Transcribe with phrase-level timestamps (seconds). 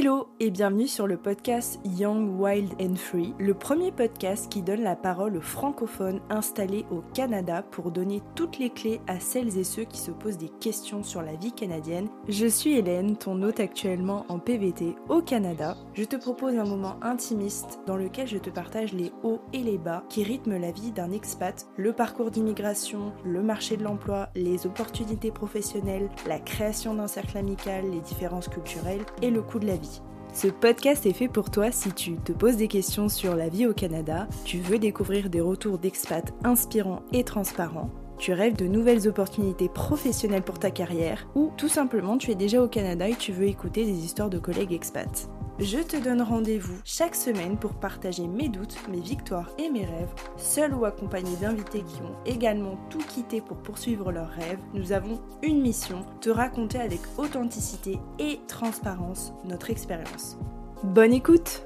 [0.00, 4.82] Hello et bienvenue sur le podcast Young, Wild and Free, le premier podcast qui donne
[4.82, 9.64] la parole aux francophones installés au Canada pour donner toutes les clés à celles et
[9.64, 12.06] ceux qui se posent des questions sur la vie canadienne.
[12.28, 15.76] Je suis Hélène, ton hôte actuellement en PVT au Canada.
[15.94, 19.78] Je te propose un moment intimiste dans lequel je te partage les hauts et les
[19.78, 24.64] bas qui rythment la vie d'un expat, le parcours d'immigration, le marché de l'emploi, les
[24.64, 29.74] opportunités professionnelles, la création d'un cercle amical, les différences culturelles et le coût de la
[29.74, 29.87] vie.
[30.32, 33.66] Ce podcast est fait pour toi si tu te poses des questions sur la vie
[33.66, 39.08] au Canada, tu veux découvrir des retours d'expats inspirants et transparents, tu rêves de nouvelles
[39.08, 43.32] opportunités professionnelles pour ta carrière, ou tout simplement tu es déjà au Canada et tu
[43.32, 45.28] veux écouter des histoires de collègues expats.
[45.60, 50.14] Je te donne rendez-vous chaque semaine pour partager mes doutes, mes victoires et mes rêves,
[50.36, 54.60] seul ou accompagné d'invités qui ont également tout quitté pour poursuivre leurs rêves.
[54.72, 60.38] Nous avons une mission, te raconter avec authenticité et transparence notre expérience.
[60.84, 61.64] Bonne écoute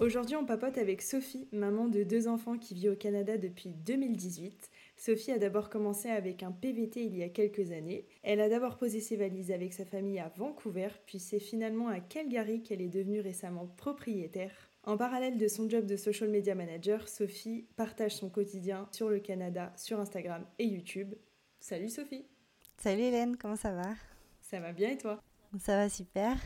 [0.00, 4.67] Aujourd'hui on papote avec Sophie, maman de deux enfants qui vit au Canada depuis 2018.
[4.98, 8.04] Sophie a d'abord commencé avec un PVT il y a quelques années.
[8.24, 12.00] Elle a d'abord posé ses valises avec sa famille à Vancouver, puis c'est finalement à
[12.00, 14.52] Calgary qu'elle est devenue récemment propriétaire.
[14.82, 19.20] En parallèle de son job de social media manager, Sophie partage son quotidien sur le
[19.20, 21.14] Canada, sur Instagram et YouTube.
[21.60, 22.26] Salut Sophie
[22.78, 23.94] Salut Hélène, comment ça va?
[24.40, 25.22] Ça va bien et toi?
[25.60, 26.36] Ça va super.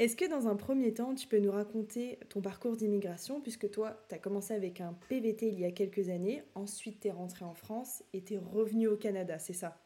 [0.00, 3.96] Est-ce que dans un premier temps, tu peux nous raconter ton parcours d'immigration, puisque toi,
[4.08, 7.44] tu as commencé avec un PVT il y a quelques années, ensuite tu es rentré
[7.44, 9.78] en France et tu es revenu au Canada, c'est ça?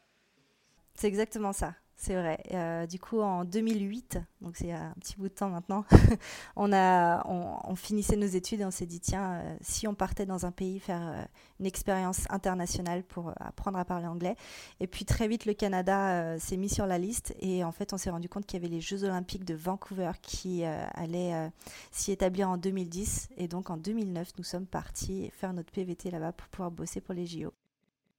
[0.95, 1.75] C'est exactement ça.
[2.01, 2.39] C'est vrai.
[2.53, 5.85] Euh, du coup, en 2008, donc c'est un petit bout de temps maintenant,
[6.57, 10.25] on, a, on, finissait nos études et on s'est dit, tiens, euh, si on partait
[10.25, 11.25] dans un pays faire euh,
[11.59, 14.37] une expérience internationale pour apprendre à parler anglais.
[14.79, 17.97] Et puis très vite, le Canada s'est mis sur la liste et en fait, on
[17.97, 21.51] s'est rendu compte qu'il y avait les Jeux olympiques de Vancouver qui allaient
[21.91, 23.31] s'y établir en 2010.
[23.39, 27.15] Et donc en 2009, nous sommes partis faire notre PVT là-bas pour pouvoir bosser pour
[27.15, 27.53] les JO.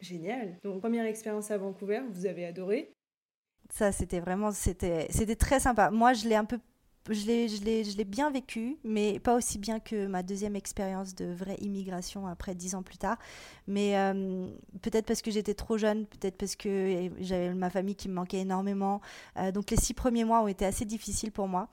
[0.02, 0.58] Génial.
[0.66, 2.94] Donc première expérience à Vancouver, vous avez adoré
[3.74, 5.92] ça, c'était vraiment, c'était, c'était très sympa.
[5.92, 6.60] Moi, je l'ai un peu,
[7.10, 10.56] je l'ai, je l'ai, je l'ai bien vécu, mais pas aussi bien que ma deuxième
[10.56, 13.18] expérience de vraie immigration après dix ans plus tard.
[13.68, 14.48] Mais euh,
[14.82, 18.40] peut-être parce que j'étais trop jeune, peut-être parce que j'avais ma famille qui me manquait
[18.40, 19.02] énormément.
[19.38, 21.70] Euh, donc les six premiers mois ont été assez difficiles pour moi.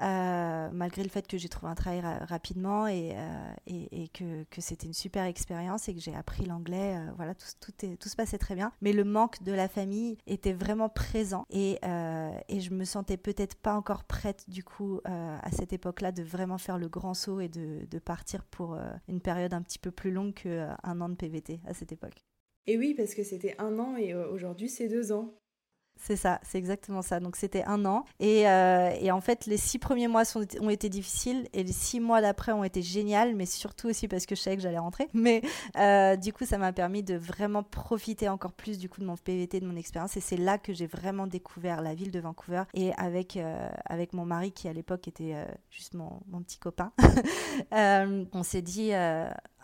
[0.00, 4.94] Euh, malgré le fait que j'ai trouvé un travail rapidement et, euh, que, c'était une
[4.94, 6.96] super expérience et que j'ai appris l'anglais.
[6.96, 8.72] Euh, voilà, tout, tout, tout, se passait très bien.
[8.80, 11.78] Mais le manque de la famille était vraiment présent et,
[12.48, 16.58] et je me sentais peut-être pas encore prête du coup à cette époque-là de vraiment
[16.58, 18.78] faire le grand saut et de, de partir pour
[19.08, 22.24] une période un petit peu plus longue qu'un an de PVT à cette époque.
[22.66, 25.34] Et oui, parce que c'était un an et aujourd'hui c'est deux ans.
[25.96, 27.18] C'est ça, c'est exactement ça.
[27.18, 28.04] Donc c'était un an.
[28.20, 30.24] Et, euh, en fait, les six premiers mois
[30.60, 34.26] ont été difficiles et les six mois d'après ont été géniaux, mais surtout aussi parce
[34.26, 35.08] que je savais que j'allais rentrer.
[35.14, 35.40] Mais
[35.78, 39.16] euh, du coup, ça m'a permis de vraiment profiter encore plus du coup de mon
[39.16, 40.16] PVT, de mon expérience.
[40.16, 42.64] Et c'est là que j'ai vraiment découvert la ville de Vancouver.
[42.74, 45.34] Et avec, euh, avec mon mari, qui à l'époque était
[45.70, 46.92] juste mon, mon, petit copain,
[47.72, 48.92] on s'est dit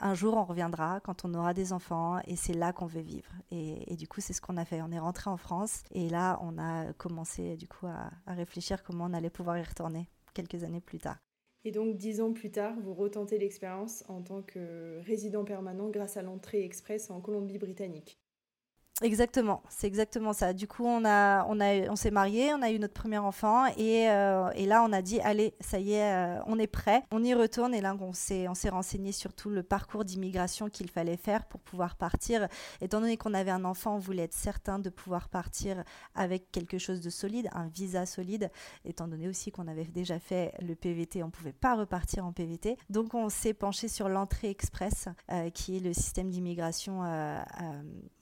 [0.00, 3.30] un jour on reviendra quand on aura des enfants et c'est là qu'on veut vivre.
[3.50, 4.80] Et, et du coup, c'est ce qu'on a fait.
[4.82, 8.82] On est rentré en France et là, on a commencé du coup à, à, réfléchir
[8.82, 11.18] comment on allait pouvoir y retourner quelques années plus tard.
[11.64, 16.16] Et donc, dix ans plus tard, vous retentez l'expérience en tant que résident permanent grâce
[16.16, 18.19] à l'entrée express en Colombie-Britannique.
[19.02, 20.52] Exactement, c'est exactement ça.
[20.52, 23.64] Du coup, on, a, on, a, on s'est marié, on a eu notre premier enfant
[23.78, 27.02] et, euh, et là, on a dit, allez, ça y est, euh, on est prêt,
[27.10, 27.74] on y retourne.
[27.74, 31.46] Et là, on s'est, on s'est renseigné sur tout le parcours d'immigration qu'il fallait faire
[31.46, 32.46] pour pouvoir partir.
[32.82, 35.82] Étant donné qu'on avait un enfant, on voulait être certain de pouvoir partir
[36.14, 38.50] avec quelque chose de solide, un visa solide.
[38.84, 42.32] Étant donné aussi qu'on avait déjà fait le PVT, on ne pouvait pas repartir en
[42.32, 42.76] PVT.
[42.90, 47.00] Donc, on s'est penché sur l'entrée express, euh, qui est le système d'immigration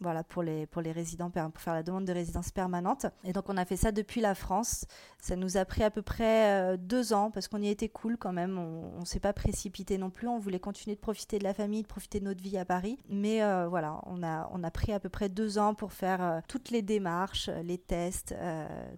[0.00, 3.06] voilà, pour les pour les résidents, pour faire la demande de résidence permanente.
[3.24, 4.84] Et donc on a fait ça depuis la France.
[5.20, 8.16] Ça nous a pris à peu près euh, deux ans parce qu'on y était cool
[8.16, 8.58] quand même.
[8.58, 10.28] On, ne s'est pas précipité non plus.
[10.28, 12.98] On voulait continuer de profiter de la famille, de profiter de notre vie à Paris.
[13.08, 16.22] Mais euh, voilà, on a, on a pris à peu près deux ans pour faire
[16.22, 18.34] euh, toutes les démarches, les tests,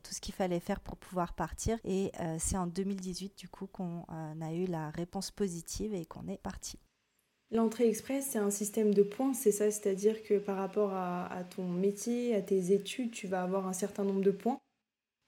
[0.03, 1.79] tout ce qu'il fallait faire pour pouvoir partir.
[1.85, 4.05] Et c'est en 2018 du coup qu'on
[4.41, 6.79] a eu la réponse positive et qu'on est parti.
[7.53, 9.71] L'entrée express, c'est un système de points, c'est ça?
[9.71, 14.05] C'est-à-dire que par rapport à, ton métier, à tes études, tu vas avoir un certain
[14.05, 14.61] nombre de points?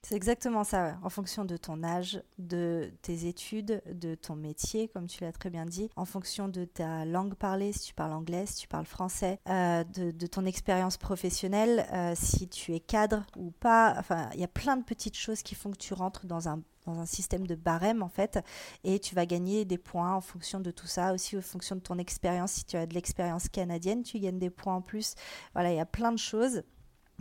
[0.04, 5.06] C'est exactement ça, en fonction de ton âge, de tes études, de ton métier, comme
[5.06, 8.44] tu l'as très bien dit, en fonction de ta langue parlée, si tu parles anglais,
[8.46, 13.52] si tu parles français, euh, de, ton expérience professionnelle, euh, si tu es cadre ou
[13.52, 13.94] pas.
[13.96, 16.62] Enfin, il y a plein de petites choses qui font que tu rentres dans un
[16.86, 18.38] dans un système de barème en fait
[18.84, 21.80] et tu vas gagner des points en fonction de tout ça aussi en fonction de
[21.80, 22.52] ton expérience.
[22.52, 25.14] Si tu as de l'expérience canadienne tu gagnes des points en plus.
[25.54, 26.62] Voilà il y a plein de choses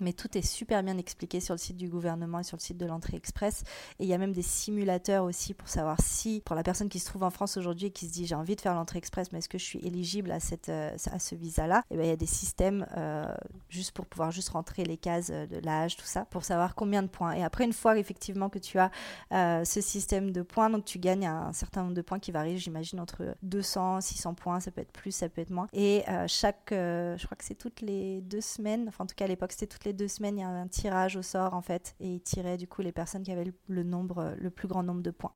[0.01, 2.77] mais tout est super bien expliqué sur le site du gouvernement et sur le site
[2.77, 3.63] de l'entrée express.
[3.99, 6.99] Et il y a même des simulateurs aussi pour savoir si, pour la personne qui
[6.99, 9.31] se trouve en France aujourd'hui et qui se dit j'ai envie de faire l'entrée express,
[9.31, 11.83] mais est-ce que je suis éligible à, cette, euh, à ce visa-là?
[11.89, 13.25] Et eh bien, il y a des systèmes euh,
[13.69, 17.07] juste pour pouvoir juste rentrer les cases de l'âge, tout ça, pour savoir combien de
[17.07, 17.33] points.
[17.33, 18.91] Et après, une fois effectivement que tu as
[19.31, 22.57] euh, ce système de points, donc tu gagnes un certain nombre de points qui varient,
[22.57, 25.67] j'imagine, entre 200, 600 points, ça peut être plus, ça peut être moins.
[25.73, 29.27] Et chaque, je crois que c'est toutes les deux semaines, enfin en tout cas à
[29.27, 31.95] l'époque c'était toutes les deux semaines, il y a un tirage au sort en fait,
[31.99, 35.01] et il tirait du coup les personnes qui avaient le, nombre, le plus grand nombre
[35.01, 35.33] de points.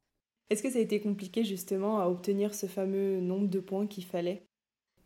[0.50, 4.06] Est-ce que ça a été compliqué justement à obtenir ce fameux nombre de points qu'il
[4.06, 4.48] fallait?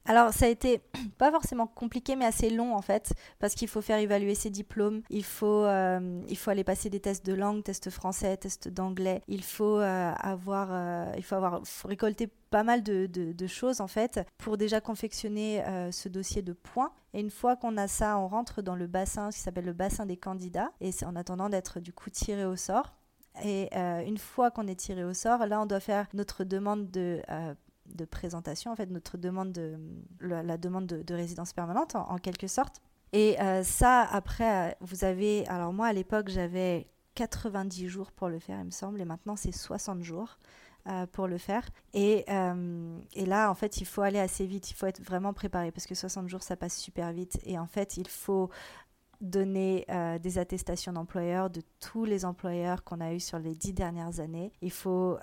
[0.06, 0.82] Alors ça a été
[1.18, 5.02] pas forcément compliqué mais assez long en fait parce qu'il faut faire évaluer ses diplômes,
[5.10, 9.22] il faut, euh, il faut aller passer des tests de langue, tests français, tests d'anglais,
[9.28, 13.08] il faut euh, avoir, euh, il faut avoir récolté pas mal de,
[13.48, 16.92] choses en fait pour déjà confectionner ce dossier de points.
[17.14, 20.06] Et une fois qu'on a ça, on rentre dans le bassin qui s'appelle le bassin
[20.06, 22.96] des candidats et c'est en attendant d'être du coup tiré au sort.
[23.44, 27.22] Et une fois qu'on est tiré au sort, là, on doit faire notre demande de
[27.96, 29.78] de présentation, en fait, notre demande de,
[30.20, 32.82] la, demande de, résidence permanente, en, quelque sorte.
[33.14, 35.48] Et euh, ça, après, vous avez.
[35.48, 39.36] Alors, moi, à l'époque, j'avais 90 jours pour le faire, il me semble, et maintenant,
[39.36, 40.38] c'est 60 jours.
[40.88, 41.70] Euh, pour le faire.
[41.94, 45.34] Et, euh, et, là, en fait, il faut aller assez vite, il faut être vraiment
[45.34, 47.38] préparé parce que 60 jours, ça passe super vite.
[47.44, 48.50] Et en fait, il faut
[49.20, 49.86] donner
[50.24, 54.54] des attestations d'employeurs de tous les employeurs qu'on a eu sur les dix dernières années.
[54.62, 55.18] Il faut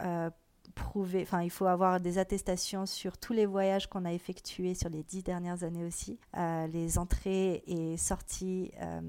[1.22, 5.02] enfin, il faut avoir des attestations sur tous les voyages qu'on a effectués sur les
[5.02, 9.00] dix dernières années aussi, euh, les entrées et sorties euh,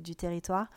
[0.00, 0.68] du territoire.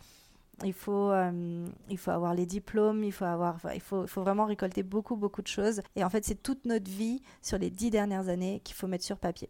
[0.64, 4.46] Il faut, euh, il faut avoir les diplômes, il faut, avoir, il faut, faut vraiment
[4.46, 5.82] récolter beaucoup, beaucoup de choses.
[5.96, 9.04] Et en fait, c'est toute notre vie sur les dix dernières années qu'il faut mettre
[9.04, 9.50] sur papier.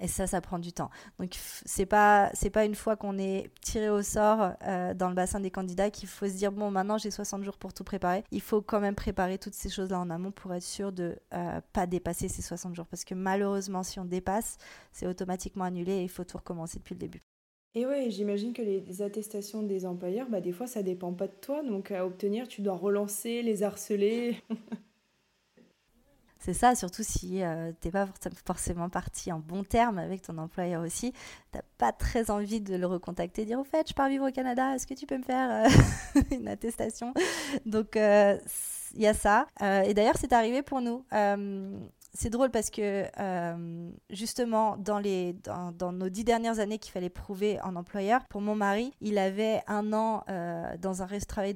[0.00, 0.90] Et ça, ça prend du temps.
[1.18, 1.30] Donc,
[1.64, 5.50] c'est pas, pas une fois qu'on est tiré au sort euh, dans le bassin des
[5.50, 8.24] candidats qu'il faut se dire bon, maintenant j'ai 60 jours pour tout préparer.
[8.30, 11.60] Il faut quand même préparer toutes ces choses-là en amont pour être sûr de euh,
[11.72, 12.86] pas dépasser ces 60 jours.
[12.86, 14.58] Parce que malheureusement, si on dépasse,
[14.92, 17.22] c'est automatiquement annulé et il faut tout recommencer depuis le début.
[17.76, 21.34] Et ouais, j'imagine que les attestations des employeurs, bah, des fois, ça dépend pas de
[21.40, 21.62] toi.
[21.64, 24.36] Donc, à obtenir, tu dois relancer, les harceler.
[26.44, 28.06] C'est ça, surtout si euh, tu n'es pas
[28.44, 31.12] forcément parti en bon terme avec ton employeur aussi.
[31.12, 31.18] Tu
[31.56, 34.74] n'as pas très envie de le recontacter, dire au fait, je pars vivre au Canada,
[34.74, 37.14] est-ce que tu peux me faire euh, une attestation?
[37.64, 38.38] Donc, euh,
[38.94, 39.46] il y a ça.
[39.86, 41.02] et d'ailleurs, c'est arrivé pour nous.
[42.12, 43.06] c'est drôle parce que
[44.10, 45.00] justement, dans,
[45.92, 49.94] nos dix dernières années qu'il fallait prouver en employeur, pour mon mari, il avait un
[49.94, 50.24] an,
[50.78, 51.08] dans un,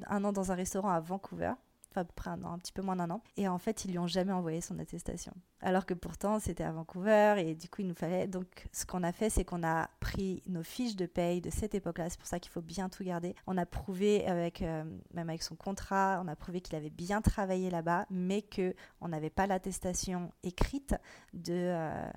[0.09, 1.53] un an dans un restaurant à Vancouver
[1.95, 3.21] à près un an, un petit peu moins d'un an.
[3.37, 5.33] Et en fait, ils lui ont jamais envoyé son attestation.
[5.61, 8.27] Alors que pourtant, c'était à Vancouver et du coup, il nous fallait.
[8.27, 11.75] Donc, ce qu'on a fait, c'est qu'on a pris nos fiches de paye de cette
[11.75, 12.09] époque-là.
[12.09, 13.35] C'est pour ça qu'il faut bien tout garder.
[13.47, 14.83] On a prouvé avec, euh,
[15.13, 19.09] même avec son contrat, on a prouvé qu'il avait bien travaillé là-bas, mais que on
[19.09, 20.95] n'avait pas l'attestation écrite
[21.33, 21.53] de.
[21.53, 22.09] Euh,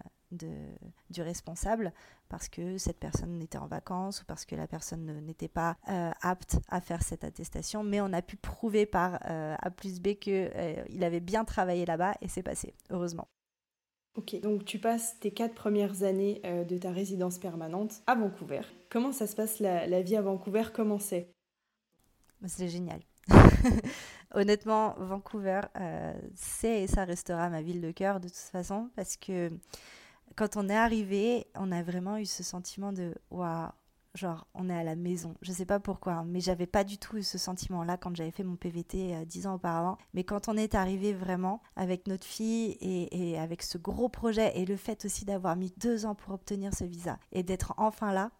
[1.10, 1.92] du responsable
[2.32, 6.10] parce que cette personne était en vacances ou parce que la personne n'était pas euh,
[6.22, 7.84] apte à faire cette attestation.
[7.84, 11.44] Mais on a pu prouver par euh, A plus B qu'il euh, il avait bien
[11.44, 13.28] travaillé là-bas et c'est passé, heureusement.
[14.16, 18.62] Ok, donc tu passes tes quatre premières années de ta résidence permanente à Vancouver.
[18.88, 20.64] Comment ça se passe la, la vie à Vancouver?
[20.72, 21.30] Comment c'est?
[22.40, 23.00] Bah, C'est génial.
[24.34, 25.60] Honnêtement, Vancouver,
[26.34, 29.50] c'est et ça restera ma ville de cœur de toute façon parce que
[30.36, 33.70] quand on est arrivé, on a vraiment eu ce sentiment de waouh,
[34.14, 35.34] genre on est à la maison.
[35.42, 38.30] Je sais pas pourquoi, hein, mais j'avais pas du tout eu ce sentiment-là quand j'avais
[38.30, 39.98] fait mon PVT euh, dix ans auparavant.
[40.14, 44.64] Mais quand on est arrivé vraiment avec notre fille et, avec ce gros projet et
[44.64, 48.30] le fait aussi d'avoir mis deux ans pour obtenir ce visa et d'être enfin là,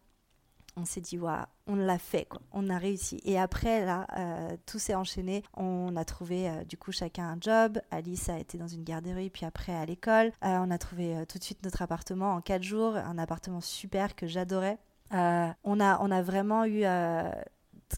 [0.77, 1.19] on s'est dit,
[1.67, 2.41] on l'a fait, quoi.
[2.53, 3.21] on a réussi.
[3.25, 5.43] Et après, là, euh, tout s'est enchaîné.
[5.57, 7.81] On a trouvé euh, du coup chacun un job.
[7.91, 10.33] Alice a été dans une garderie, puis après à l'école.
[10.45, 14.17] Euh, on a trouvé tout de suite notre appartement en quatre jours, un appartement super
[14.17, 14.79] que j'adorais.
[15.11, 16.85] on, a, on a vraiment eu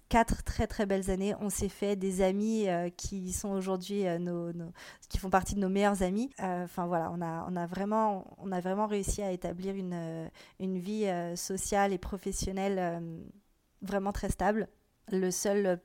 [0.08, 1.34] quatre très très belles années.
[1.40, 4.52] On s'est fait des amis euh, qui sont aujourd'hui euh, nos,
[5.08, 6.30] qui font partie de nos meilleurs amis.
[6.40, 10.30] Euh, enfin voilà, on a, on a vraiment on a vraiment réussi à établir une,
[10.60, 13.02] une vie sociale et professionnelle
[13.82, 14.68] vraiment très stable.
[15.10, 15.80] Le seul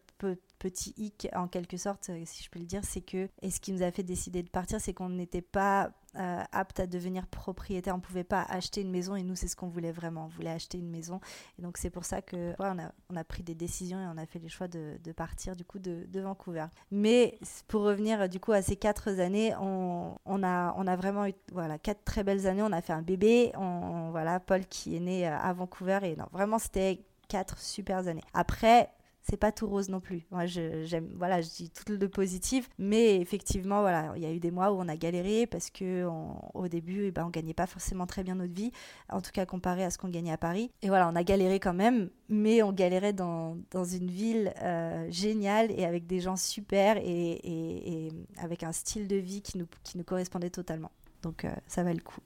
[0.60, 3.72] petit hic en quelque sorte, si je peux le dire, c'est que, et ce qui
[3.72, 7.96] nous a fait décider de partir, c'est qu'on n'était pas euh, apte à devenir propriétaire.
[7.96, 10.25] On pouvait pas acheter une maison et nous, c'est ce qu'on voulait vraiment.
[10.25, 11.20] On voulait acheter une maison.
[11.58, 14.18] Et donc, c'est pour ça que on, a, on, a, pris des décisions et on
[14.18, 16.66] a fait les choix de, de partir du coup de, Vancouver.
[16.92, 21.25] Mais pour revenir du coup à ces quatre années, on, on, a, on a vraiment
[21.28, 22.63] eu voilà, quatre très belles années.
[22.63, 23.51] On a fait un bébé.
[23.56, 26.00] On, voilà, Paul qui est né à Vancouver.
[26.04, 28.24] Et non, vraiment, c'était quatre super années.
[28.34, 28.89] Après,
[29.30, 30.26] c'est pas tout rose non plus.
[30.32, 34.40] Moi, j'aime, voilà, je dis tout le positif, mais effectivement, voilà, il y a eu
[34.40, 36.08] des mois où on a galéré parce que
[36.54, 38.72] au début, eh ben, on gagnait pas forcément très bien notre vie,
[39.10, 40.72] en tout cas comparé à ce qu'on gagnait à Paris.
[40.82, 45.10] Et voilà, on a galéré quand même, mais on galérait dans, dans une ville euh,
[45.12, 49.98] géniale et avec des gens super et, avec un style de vie qui nous, qui
[49.98, 50.92] nous correspondait totalement.
[51.22, 52.22] Donc, euh, ça va le coup.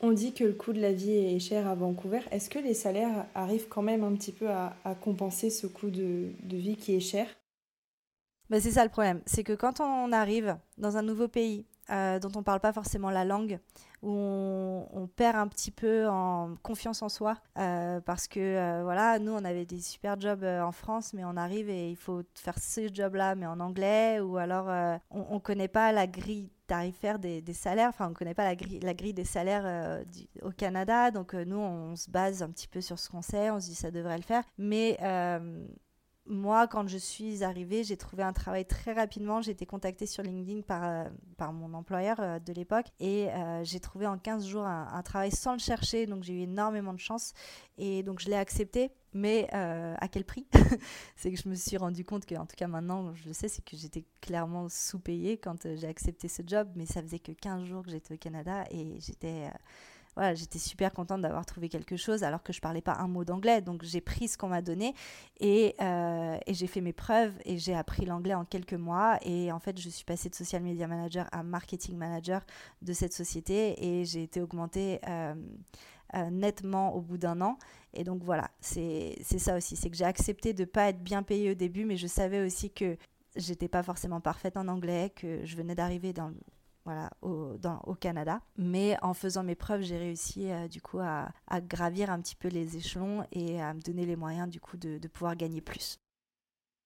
[0.00, 2.20] On dit que le coût de la vie est cher à Vancouver.
[2.30, 6.32] Est-ce que les salaires arrivent quand même un petit peu à, compenser ce coût de,
[6.44, 7.26] vie qui est cher?
[8.50, 9.22] Bah C'est ça le problème.
[9.24, 12.74] C'est que quand on arrive dans un nouveau pays euh, dont on ne parle pas
[12.74, 13.58] forcément la langue,
[14.02, 19.18] où on, perd un petit peu en confiance en soi, euh, parce que euh, voilà,
[19.18, 22.58] nous on avait des super jobs en France, mais on arrive et il faut faire
[22.58, 24.66] ce job-là, mais en anglais, ou alors
[25.10, 27.88] on ne connaît pas la grille tarifaire des, des, salaires.
[27.88, 30.04] Enfin, on ne connaît pas la grille, la grille des salaires euh,
[30.42, 31.10] au Canada.
[31.10, 33.50] Donc, euh, nous, on se base un petit peu sur ce qu'on sait.
[33.50, 34.44] On se dit ça devrait le faire.
[34.58, 35.66] Mais euh,
[36.26, 39.40] moi, quand je suis arrivée, j'ai trouvé un travail très rapidement.
[39.40, 41.06] J'ai été contactée sur LinkedIn par,
[41.36, 43.28] par mon employeur de l'époque et
[43.62, 46.06] j'ai trouvé en 15 jours un, un, travail sans le chercher.
[46.06, 47.32] Donc, j'ai eu énormément de chance
[47.78, 48.90] et donc je l'ai accepté.
[49.16, 50.46] Mais euh, à quel prix
[51.16, 53.48] C'est que je me suis rendu compte que, en tout cas maintenant, je le sais,
[53.48, 57.32] c'est que j'étais clairement sous-payée quand euh, j'ai accepté ce job, mais ça faisait que
[57.32, 59.46] 15 jours que j'étais au Canada et j'étais.
[59.46, 59.58] Euh,
[60.16, 63.24] voilà, j'étais super contente d'avoir trouvé quelque chose alors que je parlais pas un mot
[63.24, 63.60] d'anglais.
[63.60, 64.94] Donc j'ai pris ce qu'on m'a donné
[65.40, 65.74] et,
[66.48, 69.18] j'ai fait mes preuves et j'ai appris l'anglais en quelques mois.
[69.20, 72.40] Et en fait, je suis passée de social media manager à marketing manager
[72.80, 75.00] de cette société et j'ai été augmentée
[76.30, 77.58] nettement au bout d'un an.
[77.96, 81.22] Et donc voilà, c'est ça aussi, c'est que j'ai accepté de ne pas être bien
[81.22, 82.96] payée au début, mais je savais aussi que
[83.36, 86.30] j'étais pas forcément parfaite en anglais, que je venais d'arriver dans
[86.84, 88.40] voilà, au, Canada.
[88.56, 92.48] Mais en faisant mes preuves, j'ai réussi euh, du coup à, gravir un petit peu
[92.48, 95.98] les échelons et à me donner les moyens du coup de pouvoir gagner plus.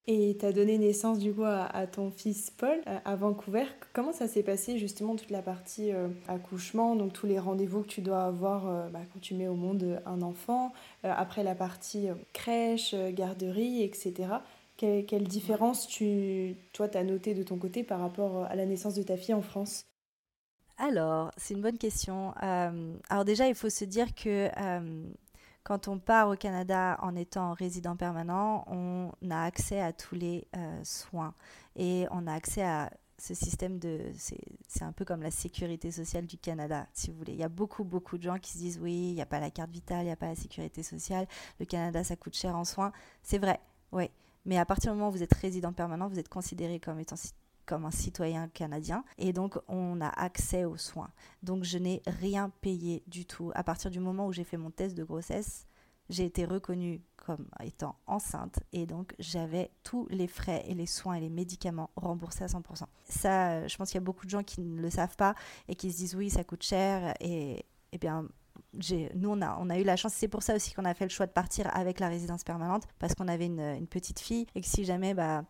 [0.06, 3.66] Et tu as donné naissance du coup à, ton fils Paul à Vancouver.
[3.92, 7.88] Comment ça s'est passé justement toute la partie euh, accouchement, donc tous les rendez-vous que
[7.88, 10.72] tu dois avoir euh, bah, quand tu mets au monde un enfant,
[11.04, 14.14] euh, après la partie crèche, garderie, etc.
[14.76, 18.64] Quelle, quelle différence tu, toi, tu as noté de ton côté par rapport à la
[18.64, 19.84] naissance de ta fille en France?
[20.78, 22.32] Alors, c'est une bonne question.
[22.40, 24.48] alors déjà, il faut se dire que
[25.62, 30.46] quand on part au Canada en étant résident permanent, on a accès à tous les
[30.56, 31.34] euh, soins
[31.76, 34.00] et on a accès à ce système de...
[34.14, 37.32] C'est un peu comme la sécurité sociale du Canada, si vous voulez.
[37.32, 39.40] Il y a beaucoup, beaucoup de gens qui se disent oui, il n'y a pas
[39.40, 41.26] la carte vitale, il n'y a pas la sécurité sociale,
[41.58, 42.92] le Canada, ça coûte cher en soins.
[43.22, 43.60] C'est vrai,
[43.92, 44.10] oui.
[44.46, 47.16] Mais à partir du moment où vous êtes résident permanent, vous êtes considéré comme étant
[47.70, 51.12] comme un citoyen canadien et donc on a accès aux soins.
[51.44, 53.52] Donc je n'ai rien payé du tout.
[53.54, 55.68] À partir du moment où j'ai fait mon test de grossesse,
[56.08, 61.14] j'ai été reconnue comme étant enceinte et donc j'avais tous les frais et les soins
[61.14, 62.86] et les médicaments remboursés à 100%.
[63.08, 65.36] Ça, je pense qu'il y a beaucoup de gens qui ne le savent pas
[65.68, 68.26] et qui se disent oui, ça coûte cher et, et bien
[69.14, 70.12] nous, on a, on a eu la chance.
[70.14, 72.84] C'est pour ça aussi qu'on a fait le choix de partir avec la résidence permanente,
[72.98, 75.44] parce qu'on avait une, une, petite fille et que si jamais bah,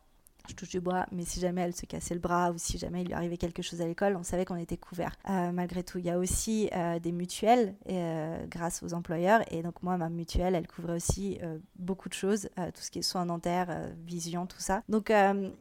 [0.48, 3.02] je touche du bois, mais si jamais elle se cassait le bras ou si jamais
[3.02, 5.14] il lui arrivait quelque chose à l'école, on savait qu'on était couvert.
[5.28, 9.40] Euh, malgré tout, il y a aussi euh, des mutuelles euh, grâce aux employeurs.
[9.52, 11.38] Et donc, moi, ma mutuelle, elle couvrait aussi
[11.76, 14.82] beaucoup de choses, tout ce qui est soins dentaires, vision, tout ça.
[14.88, 15.12] Donc,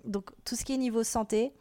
[0.06, 1.54] donc, tout ce qui est niveau santé,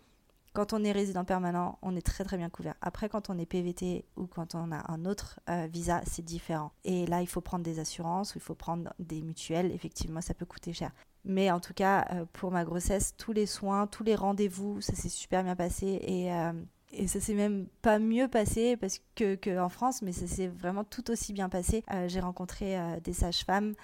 [0.54, 2.74] quand on est résident permanent, on est très très bien couvert.
[2.80, 6.72] Après, quand on est PVT ou quand on a un autre visa, c'est différent.
[6.84, 9.72] Et là, il faut prendre des assurances ou il faut prendre des mutuelles.
[9.72, 10.92] Effectivement, ça peut coûter cher.
[11.24, 14.94] Mais en tout cas, euh, pour ma grossesse, tous les soins, tous les rendez-vous, ça
[14.94, 16.00] s'est super bien passé.
[16.02, 16.52] Et, euh,
[16.92, 20.84] et ça s'est même pas mieux passé parce que qu'en France, mais ça s'est vraiment
[20.84, 21.84] tout aussi bien passé.
[21.92, 23.74] Euh, j'ai rencontré des sages-femmes,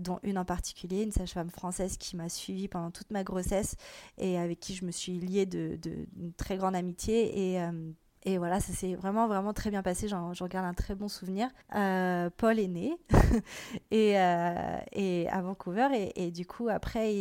[0.00, 3.74] dont une en particulier, une sage-femme française qui m'a suivie pendant toute ma grossesse
[4.16, 6.06] et avec qui je me suis liée d'une de,
[6.36, 7.54] très grande amitié.
[7.54, 7.60] Et
[8.26, 10.08] et voilà, ça s'est vraiment, vraiment très bien passé.
[10.08, 11.48] J'en regarde un très bon souvenir.
[11.76, 12.98] Euh, Paul est né
[13.92, 16.10] et, euh, et à Vancouver.
[16.16, 17.14] Et, du coup, après,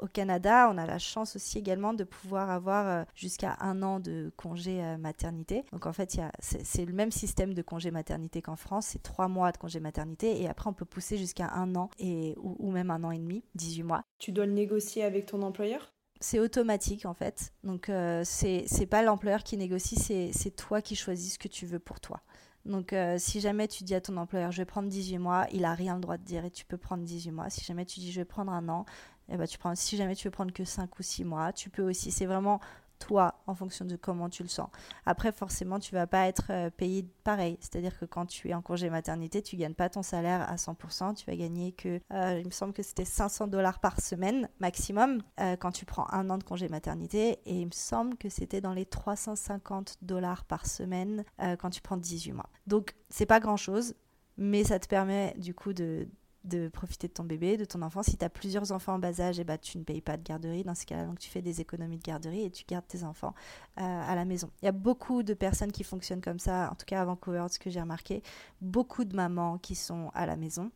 [0.00, 4.32] au Canada, on a la chance aussi également de pouvoir avoir jusqu'à un an de
[4.36, 5.64] congé maternité.
[5.70, 9.52] Donc en fait, c'est le même système de congé maternité qu'en France, c'est trois mois
[9.52, 13.04] de congé maternité et après on peut pousser jusqu'à un an et, ou même un
[13.04, 14.02] an et demi, 18 mois.
[14.18, 15.92] Tu dois le négocier avec ton employeur?
[16.22, 17.52] C'est automatique en fait.
[17.64, 19.96] Donc euh, c'est pas l'employeur qui négocie,
[20.32, 22.20] c'est toi qui choisis ce que tu veux pour toi.
[22.64, 25.64] Donc euh, si jamais tu dis à ton employeur je vais prendre 18 mois, il
[25.64, 27.50] a rien le droit de dire et tu peux prendre 18 mois.
[27.50, 28.84] Si jamais tu dis je vais prendre un an,
[29.28, 31.52] et eh ben, tu prends si jamais tu veux prendre que 5 ou 6 mois,
[31.52, 32.10] tu peux aussi.
[32.10, 32.60] C'est vraiment
[33.02, 34.68] toi en fonction de comment tu le sens.
[35.06, 37.58] Après, forcément, tu vas pas être euh, payé pareil.
[37.60, 41.14] C'est-à-dire que quand tu es en congé maternité, tu gagnes pas ton salaire à 100%.
[41.14, 45.22] Tu vas gagner que, euh, il me semble que c'était 500 dollars par semaine maximum
[45.40, 47.40] euh, quand tu prends un an de congé maternité.
[47.44, 51.24] Et il me semble que c'était dans les 350 dollars par semaine
[51.58, 52.48] quand tu prends 18 mois.
[52.66, 53.94] Donc, c'est pas grand-chose
[54.38, 56.08] mais ça te permet du coup de,
[56.44, 58.02] de profiter de ton bébé, de ton enfant.
[58.02, 60.16] Si tu as plusieurs enfants en bas âge, et eh ben, tu ne payes pas
[60.16, 60.64] de garderie.
[60.64, 63.34] Dans ce cas-là, donc tu fais des économies de garderie et tu gardes tes enfants
[63.78, 64.50] euh, à la maison.
[64.62, 67.46] Il y a beaucoup de personnes qui fonctionnent comme ça, en tout cas à Vancouver,
[67.48, 68.22] ce que j'ai remarqué.
[68.60, 70.70] Beaucoup de mamans qui sont à la maison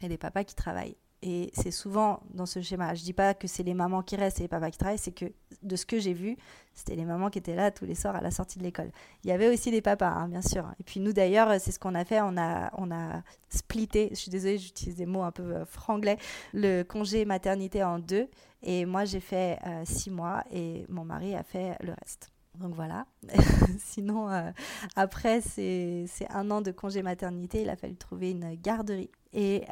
[0.00, 0.96] et des papas qui travaillent.
[1.20, 2.94] Et c'est souvent dans ce schéma.
[2.94, 5.12] Je dis pas que c'est les mamans qui restent et les papas qui travaillent, c'est
[5.12, 5.26] que
[5.62, 6.36] de ce que j'ai vu,
[6.74, 8.92] c'était les mamans qui étaient là tous les soirs à la sortie de l'école.
[9.24, 10.64] Il y avait aussi des papas, hein, bien sûr.
[10.78, 12.20] Et puis nous d'ailleurs, c'est ce qu'on a fait.
[12.20, 16.18] On a, on a splitté, je suis désolée, j'utilise des mots un peu euh, franglais,
[16.52, 18.28] le congé maternité en deux.
[18.62, 22.30] Et moi, j'ai fait euh, six mois et mon mari a fait le reste.
[22.54, 23.06] Donc voilà.
[23.78, 24.50] Sinon, euh,
[24.94, 27.62] après, c'est un an de congé maternité.
[27.62, 29.10] Il a fallu trouver une garderie.
[29.32, 29.64] Et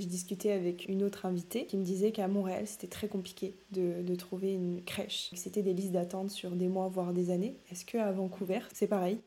[0.00, 4.14] j'ai discuté avec une autre invitée qui me disait qu'à Montréal, c'était très compliqué de,
[4.14, 5.30] trouver une crèche.
[5.34, 7.56] C'était des listes d'attente sur des mois, voire des années.
[7.70, 9.20] Est-ce qu'à Vancouver, c'est pareil?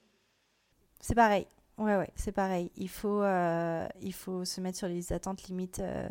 [1.01, 1.45] C'est pareil.
[1.77, 2.71] Ouais, ouais, c'est pareil.
[2.77, 6.07] Il faut, euh, il faut se mettre sur les listes d'attente limite euh,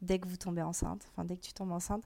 [0.00, 2.04] dès que vous tombez enceinte, enfin dès que tu tombes enceinte.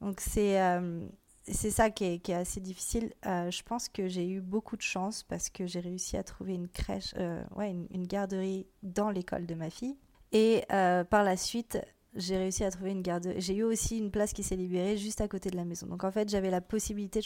[0.00, 1.06] Donc c'est euh,
[1.46, 3.12] ça qui est, assez difficile.
[3.24, 6.68] je pense que j'ai eu beaucoup de chance parce que j'ai réussi à trouver une
[6.68, 7.14] crèche,
[7.56, 9.96] ouais, une garderie dans l'école de ma fille.
[10.32, 11.78] Et euh, par la suite,
[12.14, 13.34] j'ai réussi à trouver une garde.
[13.36, 15.86] J'ai eu aussi une place qui s'est libérée juste à côté de la maison.
[15.86, 17.20] Donc en fait, j'avais la possibilité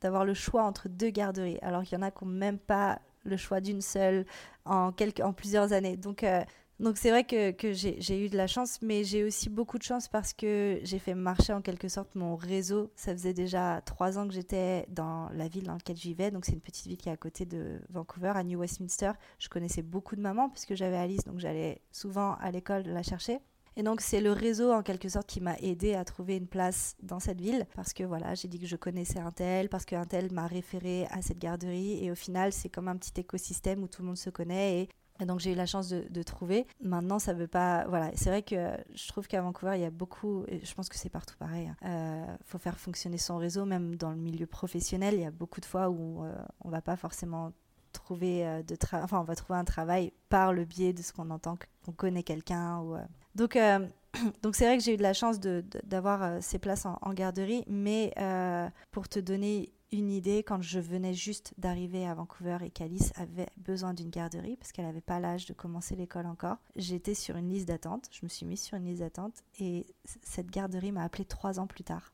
[0.00, 3.00] d'avoir le choix entre deux garderies, alors qu'il y en a qui n'ont même pas
[3.24, 4.26] le choix d'une seule
[4.64, 4.92] en,
[5.36, 5.96] plusieurs années.
[5.96, 6.42] Donc euh,
[6.80, 10.08] donc c'est vrai que, j'ai eu de la chance, mais j'ai aussi beaucoup de chance
[10.08, 12.90] parce que j'ai fait marcher en quelque sorte mon réseau.
[12.96, 16.30] Ça faisait déjà trois ans que j'étais dans la ville dans laquelle je vivais.
[16.32, 19.12] Donc c'est une petite ville qui est à côté de Vancouver, à New Westminster.
[19.38, 23.38] Je connaissais beaucoup de mamans puisque j'avais Alice, donc j'allais souvent à l'école la chercher.
[23.76, 26.96] Et donc c'est le réseau en quelque sorte qui m'a aidé à trouver une place
[27.02, 30.04] dans cette ville parce que voilà, j'ai dit que je connaissais un tel, parce qu'un
[30.04, 33.88] tel m'a référé à cette garderie et au final c'est comme un petit écosystème où
[33.88, 34.88] tout le monde se connaît et
[35.20, 36.66] et donc j'ai eu la chance de, trouver.
[36.82, 37.86] Maintenant, ça veut pas.
[37.88, 40.44] Voilà, c'est vrai que je trouve qu'à Vancouver, il y a beaucoup.
[40.50, 41.70] Je pense que c'est partout pareil.
[41.82, 42.26] Il hein.
[42.30, 45.14] euh, faut faire fonctionner son réseau, même dans le milieu professionnel.
[45.14, 47.52] Il y a beaucoup de fois où euh, on va pas forcément
[47.92, 49.04] trouver euh, de travail.
[49.04, 52.24] Enfin, on va trouver un travail par le biais de ce qu'on entend qu'on connaît
[52.24, 52.80] quelqu'un.
[52.80, 52.96] Ou,
[53.36, 53.56] Donc
[54.42, 58.12] donc c'est vrai que j'ai eu de la chance d'avoir ces places en garderie, mais
[58.90, 63.48] pour te donner une idée quand je venais juste d'arriver à Vancouver et qu'Alice avait
[63.56, 66.56] besoin d'une garderie parce qu'elle n'avait pas l'âge de commencer l'école encore.
[66.74, 69.86] J'étais sur une liste d'attente, je me suis mise sur une liste d'attente et
[70.22, 72.12] cette garderie m'a appelé trois ans plus tard.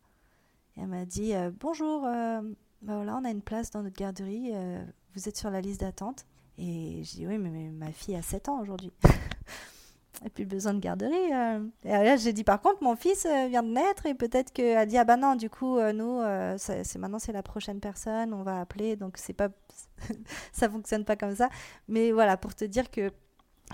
[0.76, 2.42] elle m'a dit euh, Bonjour, euh,
[2.82, 6.26] bah on a une place dans notre garderie, euh, vous êtes sur la liste d'attente.
[6.58, 8.92] Et je dis Oui, mais, ma fille a 7 ans aujourd'hui.
[10.24, 11.32] et plus besoin de garderie.
[11.32, 11.60] Euh.
[11.84, 14.86] Et là, j'ai dit, par contre, mon fils euh, vient de naître et peut-être qu'elle
[14.88, 16.20] dit, ah bah non, du coup, euh, nous,
[16.58, 19.48] c'est maintenant, c'est la prochaine personne, on va appeler, donc c'est pas,
[20.52, 21.48] ça fonctionne pas comme ça.
[21.88, 23.10] Mais voilà, pour te dire que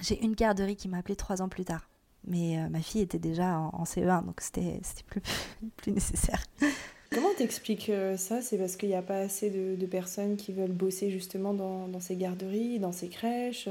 [0.00, 1.88] j'ai une garderie qui m'a appelé trois ans plus tard.
[2.28, 5.22] Mais ma fille était déjà en, CE1, donc c'était plus,
[5.76, 6.42] plus nécessaire.
[7.12, 8.42] Comment t'expliques ça?
[8.42, 12.16] C'est parce qu'il n'y a pas assez de, personnes qui veulent bosser justement dans ces
[12.16, 13.68] garderies, dans ces crèches?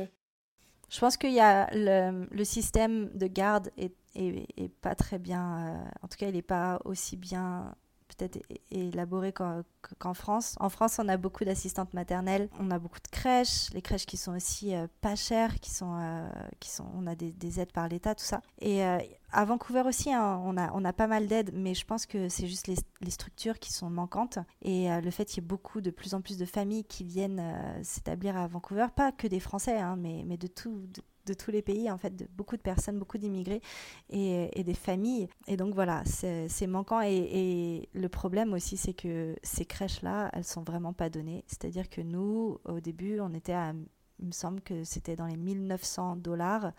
[0.96, 5.60] Je pense qu'il y a le, système de garde est, est, pas très bien.
[5.60, 7.76] Euh, en tout cas, il n'est pas aussi bien
[8.18, 8.40] peut-être
[8.72, 10.56] élaboré qu'en France.
[10.60, 14.18] En France, on a beaucoup d'assistantes maternelles, on a beaucoup de crèches, les crèches qui
[14.18, 16.28] sont aussi euh, pas chères, qui sont, euh,
[16.60, 18.42] qui sont, on a des, des aides par l'État, tout ça.
[18.60, 22.06] Et à Vancouver aussi, hein, on, a, on a pas mal d'aides, mais je pense
[22.06, 22.76] que c'est juste les,
[23.10, 26.38] structures qui sont manquantes et le fait qu'il y ait beaucoup, de plus en plus
[26.38, 27.42] de familles qui viennent
[27.84, 30.88] s'établir à Vancouver, pas que des Français, hein, mais, mais de tout.
[31.34, 33.62] Tous les pays, en fait, de beaucoup de personnes, beaucoup d'immigrés
[34.10, 35.28] et, des familles.
[35.48, 37.02] Et donc voilà, c'est manquant.
[37.02, 41.44] Et, le problème aussi, c'est que ces crèches-là, elles sont vraiment pas données.
[41.48, 43.74] C'est-à-dire que nous, au début, on était à,
[44.20, 46.72] il me semble que c'était dans les 1900 dollars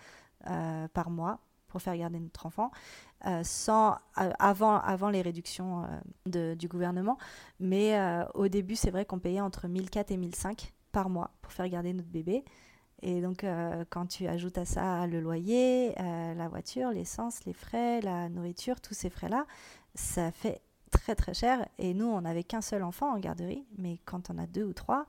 [0.49, 2.71] euh, par mois pour faire garder notre enfant,
[3.43, 5.85] sans, avant, avant les réductions
[6.25, 7.19] de, du gouvernement.
[7.59, 7.99] Mais
[8.35, 11.93] au début, c'est vrai qu'on payait entre 1004 et 1005 par mois pour faire garder
[11.93, 12.43] notre bébé.
[13.03, 13.45] Et donc,
[13.91, 18.95] quand tu ajoutes à ça le loyer, la voiture, l'essence, les frais, la nourriture, tous
[18.95, 19.47] ces frais-là,
[19.95, 21.67] ça fait très très cher.
[21.79, 24.73] Et nous, on n'avait qu'un seul enfant en garderie, mais quand on a deux ou
[24.73, 25.07] trois,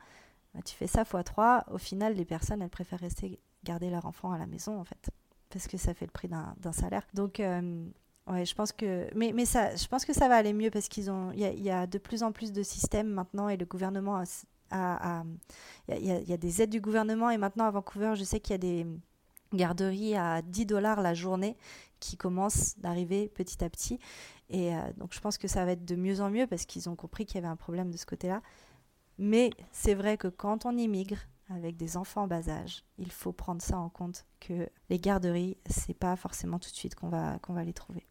[0.53, 1.65] bah, tu fais ça fois trois.
[1.71, 5.09] Au final, les personnes, elles préfèrent rester garder leur enfant à la maison, en fait,
[5.49, 7.03] parce que ça fait le prix d'un salaire.
[7.13, 7.85] Donc, euh,
[8.27, 10.87] ouais, je pense que, mais, mais ça, je pense que ça va aller mieux parce
[10.87, 13.65] qu'ils ont, il y, y, a de plus en plus de systèmes maintenant et le
[13.65, 14.23] gouvernement a,
[14.71, 18.55] il y, a des aides du gouvernement et maintenant à Vancouver, je sais qu'il y
[18.55, 18.87] a des
[19.53, 21.55] garderies à 10 dollars la journée
[21.99, 23.99] qui commencent d'arriver petit à petit.
[24.49, 26.89] Et euh, donc je pense que ça va être de mieux en mieux parce qu'ils
[26.89, 28.41] ont compris qu'il y avait un problème de ce côté-là.
[29.17, 31.17] Mais c'est vrai que quand on immigre
[31.49, 35.57] avec des enfants en bas âge, il faut prendre ça en compte que les garderies,
[35.69, 38.05] c'est pas forcément tout de suite qu'on va, qu'on va les trouver.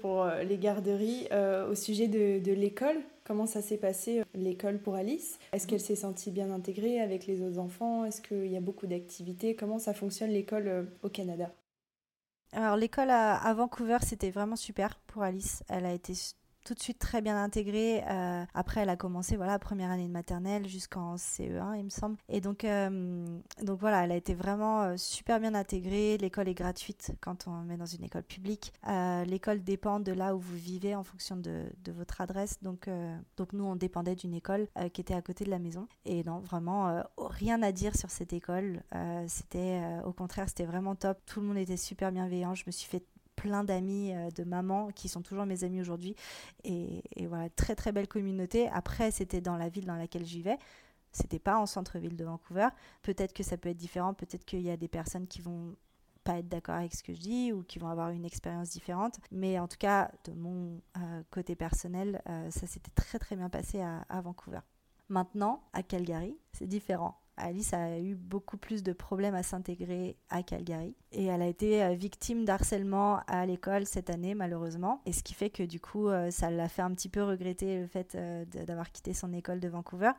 [0.00, 4.96] Pour euh, les garderies, euh, au sujet de, l'école, comment ça s'est passé l'école pour
[4.96, 5.38] Alice?
[5.52, 8.04] Est-ce qu'elle s'est sentie bien intégrée avec les autres enfants?
[8.04, 9.54] Est-ce qu'il y a beaucoup d'activités?
[9.54, 11.52] Comment ça fonctionne l'école au Canada?
[12.52, 15.62] Alors l'école à, Vancouver, c'était vraiment super pour Alice.
[15.68, 16.14] Elle a été
[16.70, 18.04] tout de suite très bien intégrée.
[18.08, 22.16] Euh, après, elle a commencé voilà première année de maternelle jusqu'en CE1, il me semble.
[22.28, 26.16] Et donc, euh, donc voilà, elle a été vraiment euh, super bien intégrée.
[26.18, 28.72] L'école est gratuite quand on met dans une école publique.
[29.26, 32.62] L'école dépend de là où vous vivez en fonction de, de votre adresse.
[32.62, 32.88] Donc,
[33.36, 35.88] donc nous, on dépendait d'une école qui était à côté de la maison.
[36.04, 38.84] Et non, vraiment rien à dire sur cette école.
[39.26, 41.18] c'était au contraire, c'était vraiment top.
[41.26, 42.54] Tout le monde était super bienveillant.
[42.54, 43.04] Je me suis fait
[43.40, 46.14] plein d'amis euh, de maman qui sont toujours mes amis aujourd'hui.
[46.64, 48.68] Et, voilà, très très belle communauté.
[48.68, 50.58] Après, c'était dans la ville dans laquelle j'y vais.
[51.10, 52.68] C'était pas en centre-ville de Vancouver.
[53.02, 54.12] Peut-être que ça peut être différent.
[54.12, 55.74] Peut-être qu'il y a des personnes qui vont
[56.22, 59.18] pas être d'accord avec ce que je dis ou qui vont avoir une expérience différente.
[59.30, 63.48] Mais en tout cas, de mon euh, côté personnel, euh, ça s'était très très bien
[63.48, 64.60] passé à Vancouver.
[65.08, 67.19] Maintenant, à Calgary, c'est différent.
[67.40, 70.94] Alice a eu beaucoup plus de problèmes à s'intégrer à Calgary.
[71.12, 75.00] Et elle a été euh, victime d'harcèlement à l'école cette année, malheureusement.
[75.06, 77.80] Et ce qui fait que du coup, euh, ça l'a fait un petit peu regretter
[77.80, 80.12] le fait euh, d'avoir quitté son école de Vancouver.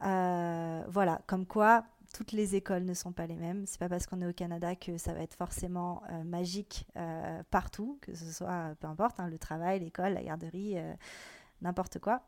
[0.00, 3.66] voilà, comme quoi toutes les écoles ne sont pas les mêmes.
[3.66, 6.86] C'est pas parce qu'on est au Canada que ça va être forcément magique
[7.50, 10.76] partout, que ce soit peu importe, hein, le travail, l'école, la garderie,
[11.60, 12.22] n'importe quoi.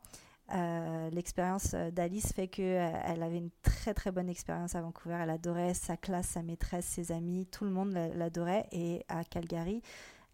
[0.53, 5.17] Euh, l'expérience euh, d'Alice fait qu'elle euh, avait une très très bonne expérience à Vancouver.
[5.21, 8.67] Elle adorait sa classe, sa maîtresse, ses amis, tout le monde l'adorait.
[8.71, 9.81] Et à Calgary,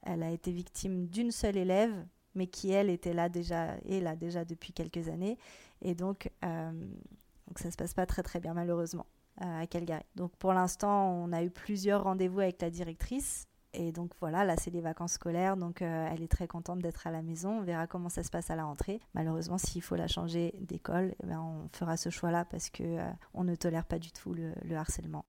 [0.02, 1.94] elle a été victime d'une seule élève,
[2.34, 5.38] mais qui elle était là déjà et là déjà depuis quelques années.
[5.82, 9.06] Et donc, donc ça se passe pas très très bien malheureusement
[9.38, 10.04] à Calgary.
[10.16, 14.56] Donc pour l'instant, on a eu plusieurs rendez-vous avec la directrice et donc voilà, là
[14.58, 17.60] c'est les vacances scolaires, donc euh, elle est très contente d'être à la maison.
[17.60, 19.00] On verra comment ça se passe à la rentrée.
[19.14, 23.10] Malheureusement, s'il faut la changer d'école, eh ben, on fera ce choix-là parce que euh,
[23.36, 25.26] on ne tolère pas du tout le, harcèlement.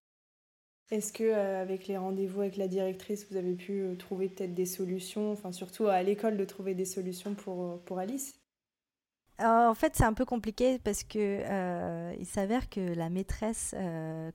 [0.89, 4.65] Est-ce que euh, avec les rendez-vous avec la directrice, vous avez pu trouver peut-être des
[4.65, 8.38] solutions, enfin surtout à l'école de trouver des solutions pour, pour Alice?
[9.41, 13.75] En fait, c'est un peu compliqué parce que il s'avère que la maîtresse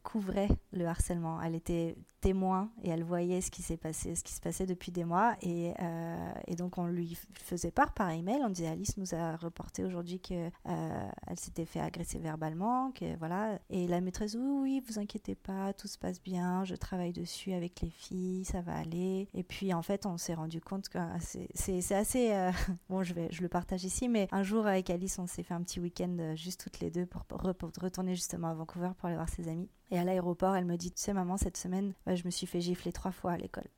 [0.02, 1.40] couvrait le harcèlement.
[1.42, 4.90] Elle était témoin et elle voyait ce qui s'est passé, ce qui se passait depuis
[4.90, 5.36] des mois.
[5.42, 8.40] Et, euh, donc on lui faisait part par email.
[8.42, 13.16] On disait Alice nous a reporté aujourd'hui que euh, elle s'était fait agresser verbalement, que
[13.18, 13.58] voilà.
[13.68, 17.52] Et la maîtresse oui oui vous inquiétez pas, tout se passe bien, je travaille dessus
[17.52, 19.28] avec les filles, ça va aller.
[19.34, 22.50] Et puis en fait on s'est rendu compte que c'est assez euh,
[22.88, 25.54] bon je vais je le partage ici, mais un jour avec Alice on s'est fait
[25.54, 29.28] un petit week-end juste toutes les deux pour, retourner justement à Vancouver pour aller voir
[29.28, 29.68] ses amis.
[29.90, 32.60] Et à l'aéroport, elle me dit, tu sais maman, cette semaine, je me suis fait
[32.60, 33.68] gifler trois fois à l'école.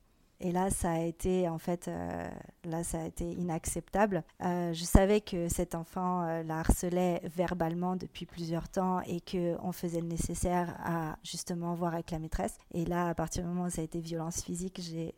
[0.41, 2.29] Et là, ça a été, en fait, euh,
[2.65, 4.23] là, ça a été inacceptable.
[4.43, 9.73] Euh, je savais que cet enfant euh, la harcelait verbalement depuis plusieurs temps et qu'on
[9.73, 12.59] faisait le nécessaire à justement voir avec la maîtresse.
[12.73, 15.15] Et là, à partir du moment où ça a été violence physique, j'ai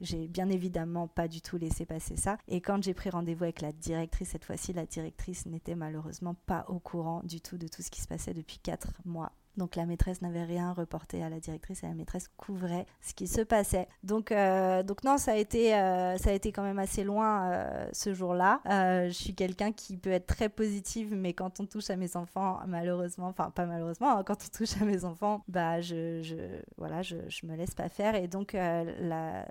[0.00, 2.36] j'ai bien évidemment pas du tout laissé passer ça.
[2.48, 6.64] Et quand j'ai pris rendez-vous avec la directrice, cette fois-ci, la directrice n'était malheureusement pas
[6.68, 9.86] au courant du tout de tout ce qui se passait depuis quatre mois donc la
[9.86, 13.88] maîtresse n'avait rien reporté à la directrice et la maîtresse couvrait ce qui se passait.
[14.02, 17.88] Donc, euh, non, ça a, été, euh, ça a été quand même assez loin euh,
[17.92, 18.60] ce jour-là.
[18.64, 22.60] je suis quelqu'un qui peut être très positive, mais quand on touche à mes enfants,
[22.66, 26.36] malheureusement, enfin pas malheureusement, hein, quand on touche à mes enfants, bah je, je
[26.76, 28.14] voilà, je, me laisse pas faire.
[28.14, 28.84] Et donc la,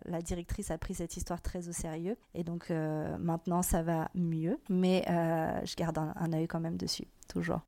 [0.05, 2.17] la, directrice a pris cette histoire très au sérieux.
[2.33, 7.07] Et donc maintenant ça va mieux, mais je garde un, un œil quand même dessus,
[7.27, 7.61] toujours.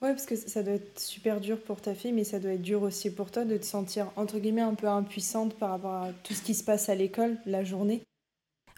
[0.00, 2.62] Ouais, parce que ça doit être super dur pour ta fille, mais ça doit être
[2.62, 6.12] dur aussi pour toi de te sentir, entre guillemets, un peu impuissante par rapport à
[6.22, 8.02] tout ce qui se passe à l'école la journée.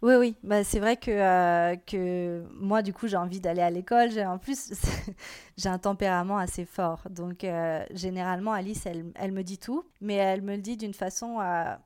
[0.03, 4.19] Oui, oui, bah, c'est vrai que, euh, moi, du coup, j'ai envie d'aller à l'école.
[4.21, 4.73] En plus,
[5.59, 7.03] j'ai un tempérament assez fort.
[7.11, 11.39] Donc, euh, généralement, Alice, elle, me dit tout, mais elle me le dit d'une façon
[11.39, 11.81] à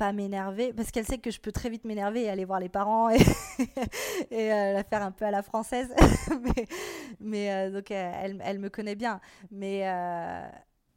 [0.00, 2.70] pas m'énerver, parce qu'elle sait que je peux très vite m'énerver et aller voir les
[2.70, 3.18] parents et,
[4.32, 5.94] euh, la faire un peu à la française.
[6.42, 6.66] mais,
[7.20, 9.20] mais donc, elle, elle, me connaît bien.
[9.50, 9.84] Mais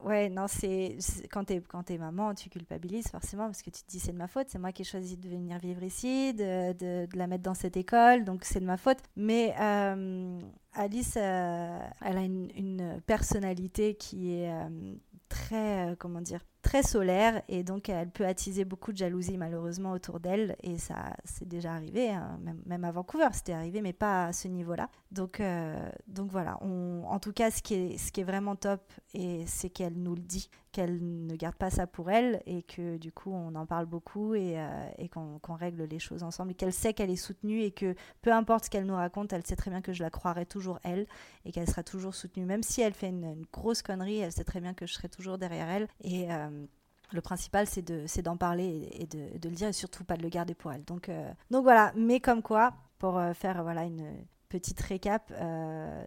[0.03, 0.97] Ouais, non, c'est
[1.31, 4.17] quand t'es quand es maman, tu culpabilises forcément parce que tu te dis c'est de
[4.17, 7.43] ma faute, c'est moi qui ai choisi de venir vivre ici, de, de, la mettre
[7.43, 8.97] dans cette école, donc c'est de ma faute.
[9.15, 10.39] Mais euh,
[10.75, 14.95] Alice, euh, elle a une, personnalité qui est euh,
[15.29, 20.19] très, comment dire, très solaire et donc elle peut attiser beaucoup de jalousie malheureusement autour
[20.19, 24.33] d'elle et ça c'est déjà arrivé hein, même, à Vancouver c'était arrivé mais pas à
[24.33, 28.21] ce niveau là donc euh, donc voilà en tout cas ce qui est ce qui
[28.21, 28.81] est vraiment top
[29.13, 32.97] et c'est qu'elle nous le dit qu'elle ne garde pas ça pour elle et que
[32.97, 36.73] du coup on en parle beaucoup et, euh, qu'on règle les choses ensemble et qu'elle
[36.73, 39.69] sait qu'elle est soutenue et que peu importe ce qu'elle nous raconte elle sait très
[39.69, 41.05] bien que je la croirai toujours elle
[41.45, 44.59] et qu'elle sera toujours soutenue même si elle fait une, grosse connerie elle sait très
[44.59, 46.65] bien que je serai toujours derrière elle et euh,
[47.11, 50.55] le principal, c'est d'en parler et, de, le dire et surtout pas de le garder
[50.55, 50.83] pour elle.
[50.83, 55.31] Donc, euh, donc voilà, mais comme quoi, pour faire voilà, une petite récap,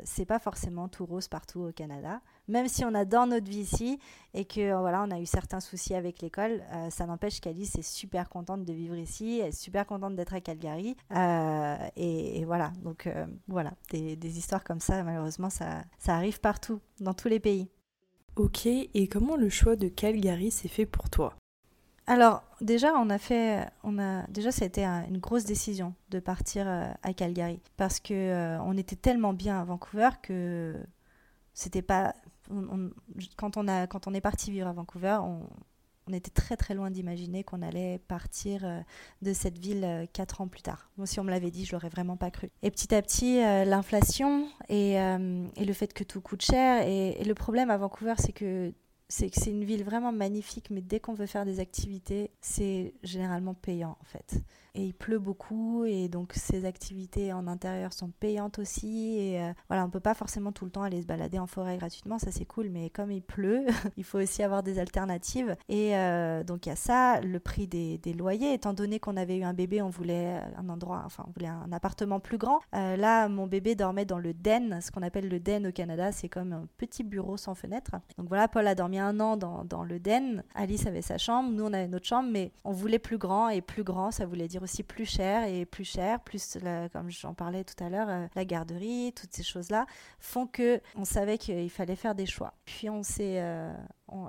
[0.02, 2.20] c'est pas forcément tout rose partout au Canada.
[2.48, 3.98] Même si on adore notre vie ici
[4.34, 8.28] et que voilà, on a eu certains soucis avec l'école, ça n'empêche qu'Alice est super
[8.28, 10.96] contente de vivre ici, elle est super contente d'être à Calgary.
[11.96, 13.08] Et, et, voilà, donc
[13.48, 17.68] voilà, des, des, histoires comme ça, malheureusement, ça, ça arrive partout, dans tous les pays.
[18.36, 21.34] Ok, et comment le choix de Calgary s'est fait pour toi?
[22.06, 26.20] Alors déjà on a fait, on a déjà ça a été une grosse décision de
[26.20, 30.76] partir euh, à Calgary parce que euh, on était tellement bien à Vancouver que
[31.52, 32.14] c'était pas,
[33.36, 35.48] quand on a quand on est parti vivre à Vancouver, on,
[36.12, 38.80] était très très loin d'imaginer qu'on allait partir euh,
[39.22, 40.88] de cette ville euh, quatre ans plus tard.
[40.96, 42.52] Moi, si on me l'avait dit, je l'aurais vraiment pas cru.
[42.62, 46.86] Et petit à petit, euh, l'inflation et, le fait que tout coûte cher.
[46.86, 48.72] et le problème à Vancouver, c'est que
[49.08, 52.94] c'est que c'est une ville vraiment magnifique, mais dès qu'on veut faire des activités, c'est
[53.02, 54.42] généralement payant en fait.
[54.74, 59.52] Et il pleut beaucoup et donc ces activités en intérieur sont payantes aussi et euh,
[59.70, 62.30] voilà on peut pas forcément tout le temps aller se balader en forêt gratuitement ça
[62.30, 63.64] c'est cool mais comme il pleut
[63.96, 65.56] il faut aussi avoir des alternatives.
[65.70, 69.16] Et euh, donc il y a ça le prix des, des loyers étant donné qu'on
[69.16, 72.58] avait eu un bébé on voulait un endroit enfin on voulait un appartement plus grand.
[72.74, 76.12] Euh, là mon bébé dormait dans le den ce qu'on appelle le den au Canada
[76.12, 77.92] c'est comme un petit bureau sans fenêtre.
[78.18, 81.64] Donc voilà Paul a dormi un an dans, le den Alice avait sa chambre nous
[81.64, 84.62] on avait notre chambre mais on voulait plus grand et plus grand ça voulait dire
[84.62, 86.58] aussi plus cher et plus cher, plus
[86.92, 89.86] comme j'en parlais tout à l'heure, euh, la garderie, toutes ces choses-là
[90.18, 92.54] font que on savait qu'il fallait faire des choix.
[92.64, 93.72] Puis on s'est euh,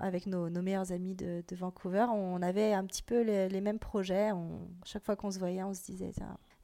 [0.01, 4.31] avec nos, meilleurs amis de, Vancouver, on avait un petit peu les, mêmes projets.
[4.85, 6.11] Chaque fois qu'on se voyait, on se disait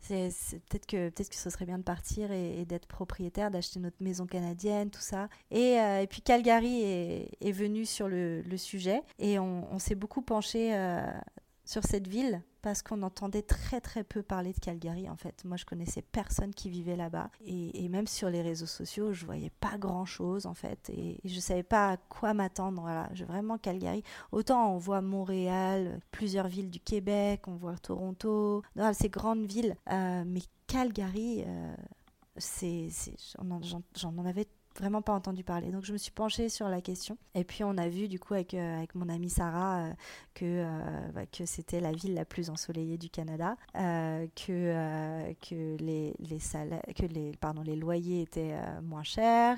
[0.04, 4.02] c'est, peut-être que peut-être que ce serait bien de partir et, d'être propriétaire, d'acheter notre
[4.02, 5.30] maison canadienne, tout ça.
[5.52, 10.22] Et, euh, puis Calgary est, est, venu sur le, sujet et on, on s'est beaucoup
[10.22, 10.74] penché
[11.66, 15.44] sur cette ville parce qu'on entendait très très peu parler de Calgary en fait.
[15.46, 19.52] Moi je connaissais personne qui vivait là-bas et, même sur les réseaux sociaux je voyais
[19.60, 22.82] pas grand chose en fait et, je savais pas à quoi m'attendre.
[22.82, 24.04] Voilà, je, vraiment Calgary.
[24.32, 30.24] Autant on voit Montréal, plusieurs villes du Québec, on voit Toronto, ces grandes villes, euh,
[30.26, 31.76] mais Calgary, euh,
[32.38, 32.90] c'est,
[33.96, 35.72] j'en en avais vraiment pas entendu parler.
[35.72, 37.18] Donc je me suis penchée sur la question.
[37.36, 39.94] Et puis on a vu du coup avec, euh, avec mon amie Sarah euh,
[40.34, 46.16] que, euh, bah, que c'était la ville la plus ensoleillée du Canada, que, que, les,
[46.20, 49.58] les, salaires, que les, pardon, les loyers étaient moins chers,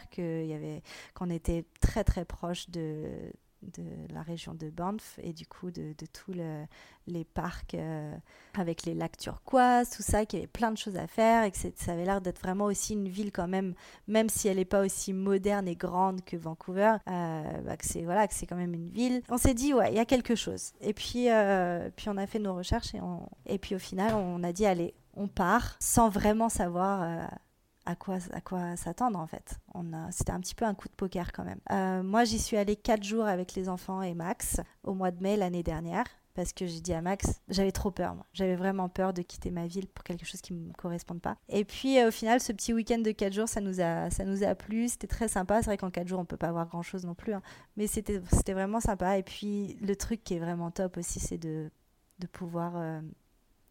[1.13, 3.31] qu'on était très très proche de,
[3.73, 6.65] de la région de Banff et du coup de, de tous le,
[7.07, 8.15] les parcs euh,
[8.55, 11.51] avec les lacs turquoises, tout ça, qu'il y avait plein de choses à faire et
[11.51, 13.73] que ça avait l'air d'être vraiment aussi une ville quand même,
[14.07, 18.03] même si elle n'est pas aussi moderne et grande que Vancouver, euh, bah, que c'est
[18.03, 19.21] voilà, quand même une ville.
[19.29, 20.73] On s'est dit ouais, il y a quelque chose.
[20.81, 22.99] Et puis euh, puis on a fait nos recherches et
[23.45, 27.29] et puis au final on a dit allez, on part sans vraiment savoir
[27.85, 28.19] à quoi,
[28.75, 29.59] s'attendre en fait.
[29.73, 31.59] On a, c'était un petit peu un coup de poker quand même.
[31.71, 35.21] Euh, moi j'y suis allée 4 jours avec les enfants et Max au mois de
[35.21, 38.15] mai l'année dernière parce que j'ai dit à Max, j'avais trop peur.
[38.33, 41.37] J'avais vraiment peur de quitter ma ville pour quelque chose qui ne me corresponde pas.
[41.47, 44.25] Et puis euh, au final, ce petit week-end de 4 jours, ça nous a, ça
[44.25, 44.89] nous a plu.
[44.89, 45.61] C'était très sympa.
[45.61, 47.33] C'est vrai qu'en 4 jours, on peut pas avoir grand-chose non plus.
[47.33, 47.41] Hein.
[47.77, 48.21] Mais c'était,
[48.53, 49.17] vraiment sympa.
[49.17, 51.71] Et puis le truc qui est vraiment top aussi, c'est de,
[52.19, 52.73] de pouvoir...
[52.75, 53.01] Euh,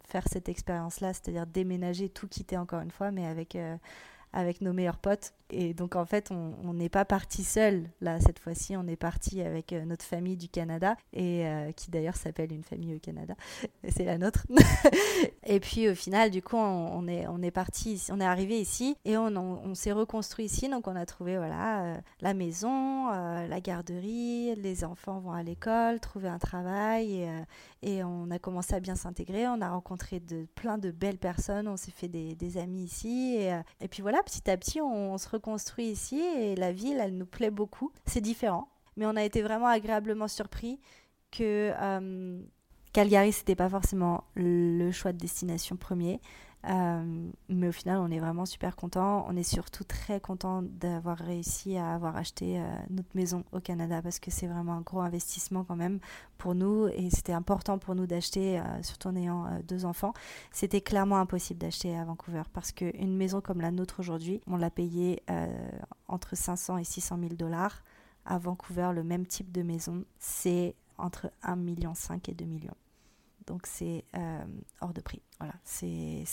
[0.07, 3.77] faire cette expérience-là, c'est-à-dire déménager, tout quitter encore une fois, mais avec, euh,
[4.35, 5.33] avec nos meilleurs potes.
[5.51, 7.89] Et donc en fait, on n'est pas parti seul.
[8.01, 11.91] Là, cette fois-ci, on est parti avec euh, notre famille du Canada, et euh, qui
[11.91, 13.35] d'ailleurs s'appelle une famille au Canada.
[13.89, 14.47] C'est la nôtre.
[15.47, 18.97] et puis au final, du coup, on, est, on est parti, on est arrivé ici
[19.05, 20.69] et on, on, s'est reconstruit ici.
[20.69, 26.01] Donc on a trouvé voilà euh, la maison, la garderie, les enfants vont à l'école,
[26.01, 27.29] trouver un travail,
[27.83, 29.47] et, on a commencé à bien s'intégrer.
[29.47, 33.37] On a rencontré de, plein de belles personnes, on s'est fait des, des, amis ici,
[33.37, 37.17] et, et puis voilà, petit à petit, on, se construit ici et la ville, elle
[37.17, 37.93] nous plaît beaucoup.
[38.07, 40.81] C'est différent, mais on a été vraiment agréablement surpris
[41.31, 42.41] que euh,
[42.93, 46.21] Calgary, c'était pas forcément le choix de destination premier.
[46.69, 49.27] Euh, mais au final, on est vraiment super content.
[49.29, 54.01] On est surtout très content d'avoir réussi à avoir acheté euh, notre maison au Canada
[54.03, 55.99] parce que c'est vraiment un gros investissement quand même
[56.39, 60.15] pour nous et c'était important pour nous d'acheter, euh, surtout en ayant deux enfants.
[60.53, 64.71] C'était clairement impossible d'acheter à Vancouver parce qu'une maison comme la nôtre aujourd'hui, on l'a
[64.71, 65.23] payée
[66.09, 67.83] entre 500 et 600 000 dollars.
[68.27, 71.93] À Vancouver, le même type de maison, c'est entre 1,5 million
[72.27, 72.75] et 2 millions.
[73.47, 74.45] Donc c'est euh,
[74.81, 75.23] hors de prix.
[75.39, 76.25] Voilà, c'est,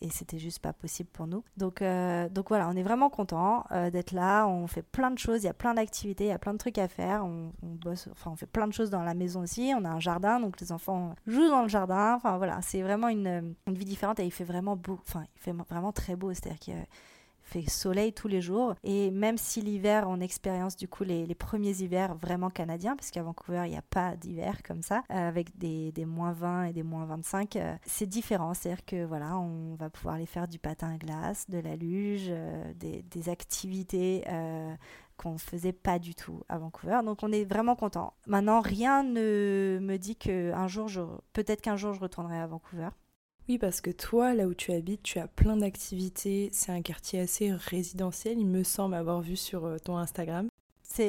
[0.00, 1.44] et c'était juste pas possible pour nous.
[1.56, 4.46] Donc, euh, donc voilà, on est vraiment content euh, d'être là.
[4.46, 6.58] On fait plein de choses, il y a plein d'activités, il y a plein de
[6.58, 7.24] trucs à faire.
[7.24, 9.72] On, bosse, enfin on fait plein de choses dans la maison aussi.
[9.76, 12.14] On a un jardin, donc les enfants jouent dans le jardin.
[12.14, 14.98] Enfin voilà, c'est vraiment une, une vie différente et il fait vraiment beau.
[15.06, 16.32] Enfin, il fait vraiment très beau.
[16.32, 16.74] C'est-à-dire qu'il
[17.48, 18.74] fait soleil tous les jours.
[18.84, 23.22] Et même si l'hiver, on expérience du coup les, premiers hivers vraiment canadiens, parce qu'à
[23.22, 26.82] Vancouver, il n'y a pas d'hiver comme ça, euh, avec des, moins 20 et des
[26.82, 28.54] moins 25, euh, c'est différent.
[28.54, 32.26] C'est-à-dire que voilà, on va pouvoir aller faire du patin à glace, de la luge,
[32.28, 34.24] euh, des, activités
[35.16, 37.00] qu'on faisait pas du tout à Vancouver.
[37.04, 38.14] Donc on est vraiment content.
[38.26, 40.88] Maintenant, rien ne me dit que un jour,
[41.32, 42.88] peut-être qu'un jour je retournerai à Vancouver.
[43.48, 46.50] Oui, parce que toi, là où tu habites, tu as plein d'activités.
[46.52, 50.48] C'est un quartier assez résidentiel, il me semble avoir vu sur euh, ton Instagram.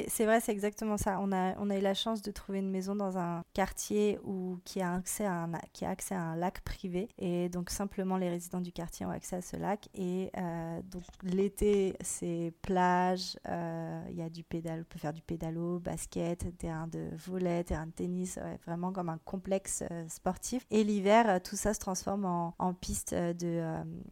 [0.07, 1.19] C'est vrai, c'est exactement ça.
[1.19, 4.93] On a, eu la chance de trouver une maison dans un quartier où, qui, a
[4.93, 7.09] accès à un, qui a accès à un lac privé.
[7.17, 9.89] Et donc, simplement, les résidents du quartier ont accès à ce lac.
[9.95, 13.39] Et euh, donc, l'été, c'est plage.
[13.47, 17.63] Euh, il y a du pédalo, on peut faire du pédalo, basket, terrain de volet,
[17.63, 18.37] terrain de tennis.
[18.67, 20.67] vraiment comme un complexe euh, sportif.
[20.69, 23.63] Et l'hiver, tout ça se transforme en, en piste de,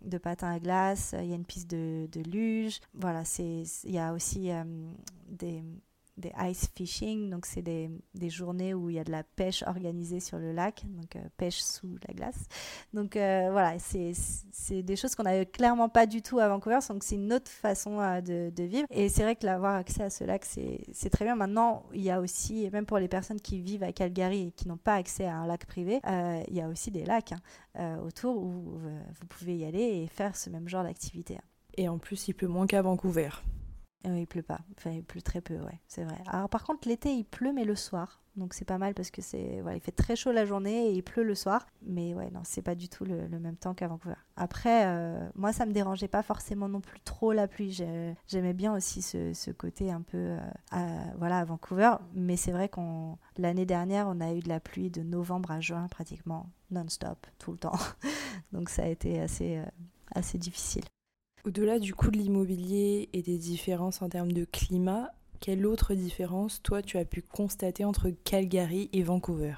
[0.02, 1.13] de patin à glace.
[1.20, 2.80] Il y a une piste de, de luge.
[2.96, 4.50] Voilà, il y a aussi
[5.30, 5.63] des,
[6.17, 7.89] des ice fishing, donc c'est des,
[8.30, 11.62] journées où il y a de la pêche organisée sur le lac, donc euh, pêche
[11.62, 12.47] sous la glace.
[12.93, 17.03] Donc euh, voilà, c'est des choses qu'on n'avait clairement pas du tout à Vancouver, donc
[17.03, 18.88] c'est une autre façon euh, de, vivre.
[18.89, 21.36] Et c'est vrai que l'avoir accès à ce lac, c'est très bien.
[21.36, 24.67] Maintenant, il y a aussi, même pour les personnes qui vivent à Calgary et qui
[24.67, 25.99] n'ont pas accès à un lac privé,
[26.47, 27.34] il y a aussi des lacs
[27.75, 31.38] hein, autour où vous pouvez y aller et faire ce même genre d'activité.
[31.77, 33.30] Et en plus, il pleut moins qu'à Vancouver.
[34.05, 34.60] Oui, il pleut pas.
[34.77, 36.17] Enfin, il pleut très peu, ouais, c'est vrai.
[36.27, 38.21] Alors par contre, l'été, il pleut, mais le soir.
[38.38, 40.91] Donc c'est pas mal parce que c'est, voilà, il fait très chaud la journée et
[40.91, 41.65] il pleut le soir.
[41.81, 44.15] Mais ouais, non, c'est pas du tout le, même temps qu'à Vancouver.
[44.36, 47.83] Après, euh, moi, ça me dérangeait pas forcément non plus trop la pluie.
[48.27, 50.39] J'aimais bien aussi ce, côté un peu, euh,
[50.71, 51.95] à, voilà, Vancouver.
[52.13, 55.60] Mais c'est vrai qu'on, l'année dernière, on a eu de la pluie de novembre à
[55.60, 57.79] juin pratiquement non-stop, tout le temps.
[58.51, 59.65] Donc ça a été assez, euh,
[60.13, 60.83] assez difficile.
[61.47, 66.62] Au-delà du coût de l'immobilier et des différences en termes de climat, quelle autre différence,
[66.62, 69.53] toi, tu as pu constater entre Calgary et Vancouver?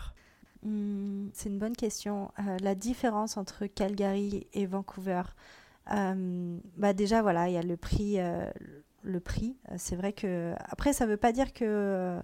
[0.61, 2.31] Hmm, C'est une bonne question.
[2.37, 5.23] Euh, la différence entre Calgary et Vancouver,
[5.91, 8.19] euh, bah déjà, voilà, il y a le prix.
[8.19, 8.45] Euh,
[9.01, 10.53] le prix, c'est vrai que.
[10.59, 12.19] Après, ça ne veut pas dire que.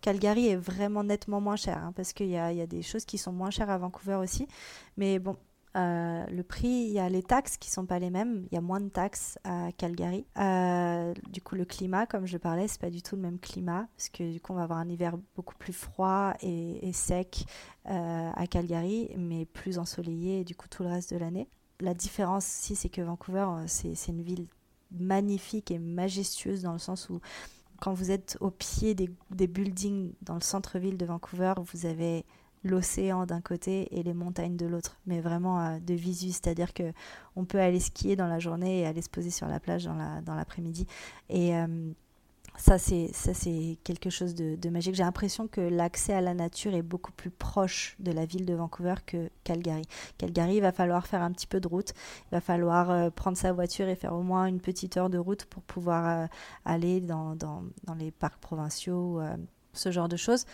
[0.00, 3.18] Calgary est vraiment nettement moins cher, hein, parce qu'il y, y a, des choses qui
[3.18, 4.48] sont moins chères à Vancouver aussi.
[4.96, 5.36] Mais bon,
[5.76, 8.46] euh, le prix, il y a les taxes qui sont pas les mêmes.
[8.50, 10.24] Il y a moins de taxes à Calgary.
[10.38, 13.86] Euh, du coup, le climat, comme je parlais, c'est pas du tout le même climat
[13.96, 17.44] parce que du coup, on va avoir un hiver beaucoup plus froid et, sec
[17.90, 21.48] euh, à Calgary, mais plus ensoleillé du coup tout le reste de l'année.
[21.80, 24.46] La différence ici, c'est que Vancouver, c'est une ville
[24.90, 27.20] magnifique et majestueuse dans le sens où
[27.80, 32.24] quand vous êtes au pied des buildings dans le centre-ville de Vancouver, vous avez
[32.66, 36.92] l'océan d'un côté et les montagnes de l'autre, mais vraiment euh, de visu, c'est-à-dire que
[37.36, 39.94] on peut aller skier dans la journée et aller se poser sur la plage dans,
[39.94, 40.86] la, dans l'après-midi.
[41.28, 41.66] Et euh,
[42.56, 44.94] ça, c'est, ça, c'est quelque chose de, magique.
[44.94, 48.54] J'ai l'impression que l'accès à la nature est beaucoup plus proche de la ville de
[48.54, 49.84] Vancouver que Calgary.
[50.16, 51.92] Calgary, il va falloir faire un petit peu de route.
[52.26, 55.18] Il va falloir euh, prendre sa voiture et faire au moins une petite heure de
[55.18, 56.28] route pour pouvoir
[56.64, 59.20] aller dans, dans, dans, les parcs provinciaux,
[59.74, 60.46] ce genre de choses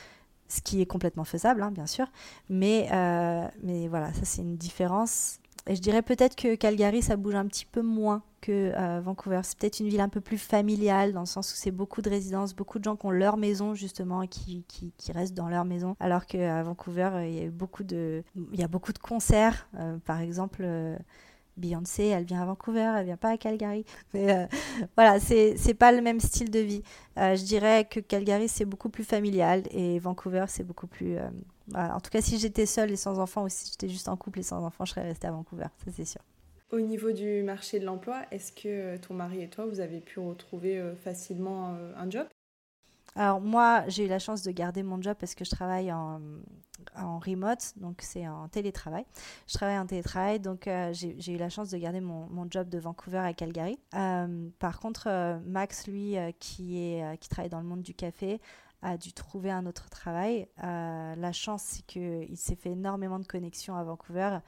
[0.48, 2.06] ce qui est complètement faisable, hein, bien sûr.
[2.48, 5.38] Mais, euh, mais voilà, ça c'est une différence.
[5.66, 9.40] et je dirais peut-être que Calgary, ça bouge un petit peu moins que euh, Vancouver.
[9.44, 12.10] C'est peut-être une ville un peu plus familiale, dans le sens où c'est beaucoup de
[12.10, 15.64] résidences, beaucoup de gens qui ont leur maison, justement, et qui, qui, restent dans leur
[15.64, 15.96] maison.
[16.00, 19.68] Alors qu'à Vancouver, euh, il y a beaucoup de, il y a beaucoup de concerts.
[20.04, 20.66] Par exemple,
[21.56, 23.84] Beyoncé, elle vient à Vancouver, elle vient pas à Calgary.
[24.14, 24.48] Mais
[24.96, 26.82] voilà, c'est, pas le même style de vie.
[27.16, 31.16] je dirais que Calgary, c'est beaucoup plus familial et Vancouver, c'est beaucoup plus.
[31.74, 34.40] En tout cas, si j'étais seule et sans enfant, ou si j'étais juste en couple
[34.40, 36.22] et sans enfant, je serais restée à Vancouver, ça c'est sûr.
[36.72, 40.20] Au niveau du marché de l'emploi, est-ce que ton mari et toi, vous avez pu
[40.20, 42.26] retrouver euh, facilement euh, un job?
[43.14, 46.20] Alors moi, j'ai eu la chance de garder mon job parce que je travaille en,
[46.96, 49.04] en remote, donc c'est en télétravail.
[49.46, 52.78] Je travaille en télétravail, donc euh, j'ai eu la chance de garder mon, job de
[52.78, 53.78] Vancouver à Calgary.
[54.58, 58.40] par contre, Max, lui, qui, est, qui travaille dans le monde du café,
[58.80, 60.48] a dû trouver un autre travail.
[60.58, 64.38] la chance, c'est qu'il s'est fait énormément de connexions à Vancouver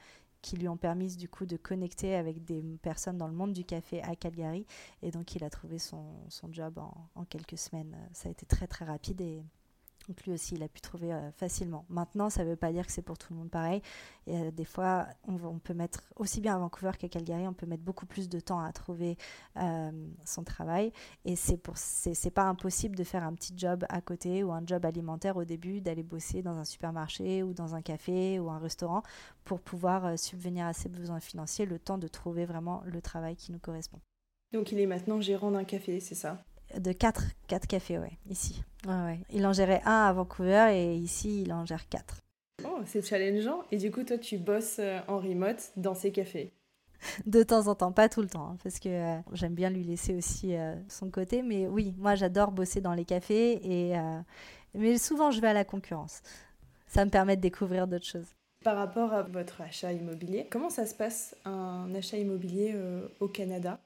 [0.45, 3.65] qui lui ont permis du coup de connecter avec des personnes dans le monde du
[3.65, 4.67] café à Calgary.
[5.01, 7.97] Et donc il a trouvé son, son job en, en, quelques semaines.
[8.13, 9.43] Ça a été très très rapide et
[10.07, 11.85] donc lui aussi, il a pu trouver euh, facilement.
[11.89, 13.81] Maintenant, ça ne veut pas dire que c'est pour tout le monde pareil.
[14.27, 17.65] Et euh, des fois, on, peut mettre, aussi bien à Vancouver qu'à Calgary, on peut
[17.65, 19.17] mettre beaucoup plus de temps à trouver
[19.57, 19.91] euh,
[20.23, 20.91] son travail.
[21.23, 24.63] Et c'est pour, c'est, pas impossible de faire un petit job à côté ou un
[24.65, 28.59] job alimentaire au début, d'aller bosser dans un supermarché ou dans un café ou un
[28.59, 29.03] restaurant
[29.43, 33.51] pour pouvoir subvenir à ses besoins financiers le temps de trouver vraiment le travail qui
[33.51, 33.99] nous correspond.
[34.53, 36.43] Donc il est maintenant gérant d'un café, c'est ça?
[36.79, 38.63] De 4, quatre cafés, ouais, ici.
[38.87, 42.21] Ouais, Il en gérait un à Vancouver et ici, il en gère 4.
[42.63, 43.63] Oh, c'est challengeant.
[43.71, 46.53] Et du coup, toi, tu bosses euh, en remote dans ces cafés
[47.25, 49.83] de temps en temps, pas tout le temps, hein, parce que euh, j'aime bien lui
[49.83, 51.41] laisser aussi euh, son côté.
[51.41, 53.95] Mais oui, moi j'adore bosser dans les cafés, et,
[54.73, 56.21] mais souvent je vais à la concurrence.
[56.87, 58.33] Ça me permet de découvrir d'autres choses.
[58.63, 62.73] Par rapport à votre achat immobilier, comment ça se passe un achat immobilier
[63.19, 63.79] au Canada?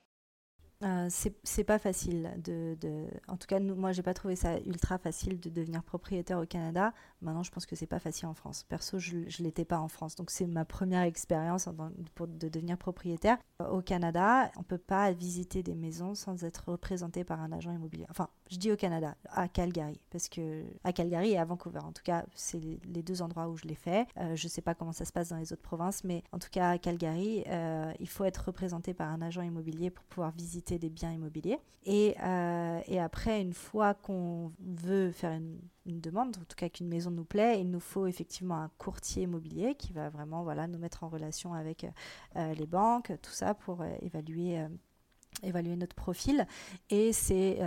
[0.82, 1.08] Euh,
[1.44, 4.98] c'est pas facile de, de, en tout cas nous, moi j'ai pas trouvé ça ultra
[4.98, 8.64] facile de devenir propriétaire au Canada maintenant je pense que c'est pas facile en France.
[8.68, 10.16] Perso je, je l'étais pas en France.
[10.16, 13.38] Donc c'est ma première expérience de devenir propriétaire.
[13.72, 18.06] Au Canada on peut pas visiter des maisons sans être représenté par un agent immobilier.
[18.10, 20.00] Enfin je dis au Canada à Calgary.
[20.10, 21.80] Parce que à Calgary et à Vancouver.
[21.80, 24.08] En tout cas c'est les, deux endroits où je l'ai fait.
[24.18, 26.50] Euh, je sais pas comment ça se passe dans les autres provinces mais en tout
[26.52, 30.78] cas à Calgary euh, il faut être représenté par un agent immobilier pour pouvoir visiter
[30.78, 31.60] des biens immobiliers.
[31.86, 35.60] Et, euh, et après, une fois qu'on veut faire une,
[35.98, 39.76] demande, en tout cas qu'une maison nous plaît, il nous faut effectivement un courtier immobilier
[39.76, 41.86] qui va vraiment voilà, nous mettre en relation avec
[42.36, 44.66] euh, les banques, tout ça pour euh, évaluer
[45.44, 46.46] évaluer notre profil
[46.90, 47.60] et c'est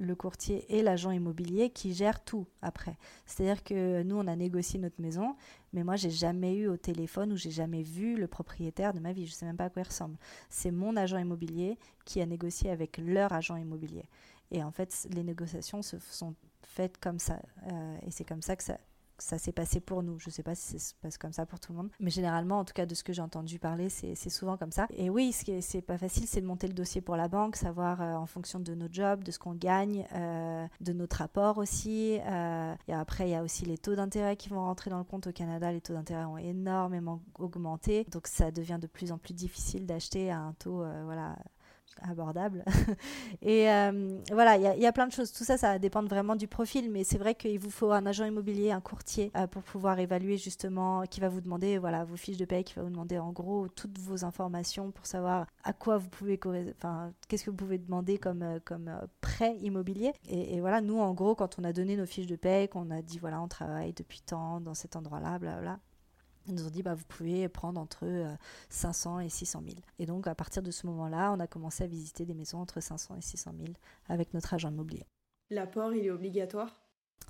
[0.00, 2.96] le courtier et l'agent immobilier qui gèrent tout après.
[3.24, 5.36] C'est-à-dire que nous, on a négocié notre maison,
[5.72, 9.12] mais moi, j'ai jamais eu au téléphone ou j'ai jamais vu le propriétaire de ma
[9.12, 9.26] vie.
[9.26, 10.16] Je sais même pas à quoi il ressemble.
[10.48, 14.04] C'est mon agent immobilier qui a négocié avec leur agent immobilier.
[14.50, 17.40] Et en fait, les négociations se sont faites comme ça.
[17.70, 20.18] Euh, et c'est comme ça que ça, s'est passé pour nous.
[20.18, 22.10] Je ne sais pas si ça se passe comme ça pour tout le monde, mais
[22.10, 24.86] généralement, en tout cas de ce que j'ai entendu parler, c'est souvent comme ça.
[24.94, 27.56] Et oui, ce qui est, pas facile, c'est de monter le dossier pour la banque,
[27.56, 31.58] savoir euh, en fonction de nos jobs, de ce qu'on gagne, euh, de notre apport
[31.58, 32.18] aussi.
[32.88, 35.26] Et après, il y a aussi les taux d'intérêt qui vont rentrer dans le compte
[35.26, 35.72] au Canada.
[35.72, 40.30] Les taux d'intérêt ont énormément augmenté, donc ça devient de plus en plus difficile d'acheter
[40.30, 41.36] à un taux, voilà
[42.02, 42.64] abordable.
[43.42, 45.32] et euh, voilà, il y, a plein de choses.
[45.32, 48.24] Tout ça, ça dépend vraiment du profil, mais c'est vrai qu'il vous faut un agent
[48.24, 52.36] immobilier, un courtier euh, pour pouvoir évaluer justement, qui va vous demander voilà vos fiches
[52.36, 55.98] de paie, qui va vous demander en gros toutes vos informations pour savoir à quoi
[55.98, 56.38] vous pouvez,
[56.76, 60.12] enfin qu'est-ce que vous pouvez demander comme euh, comme prêt immobilier.
[60.28, 63.02] Et, voilà, nous en gros, quand on a donné nos fiches de paie, qu'on a
[63.02, 65.78] dit voilà on travaille depuis tant dans cet endroit-là, bla
[66.46, 68.06] ils nous ont dit, bah, vous pouvez prendre entre
[68.68, 69.76] 500 euh, et 600 000.
[69.98, 72.80] Et donc, à partir de ce moment-là, on a commencé à visiter des maisons entre
[72.80, 73.72] 500 et 600 000
[74.08, 75.06] avec notre agent immobilier.
[75.50, 76.80] L'apport, il est obligatoire?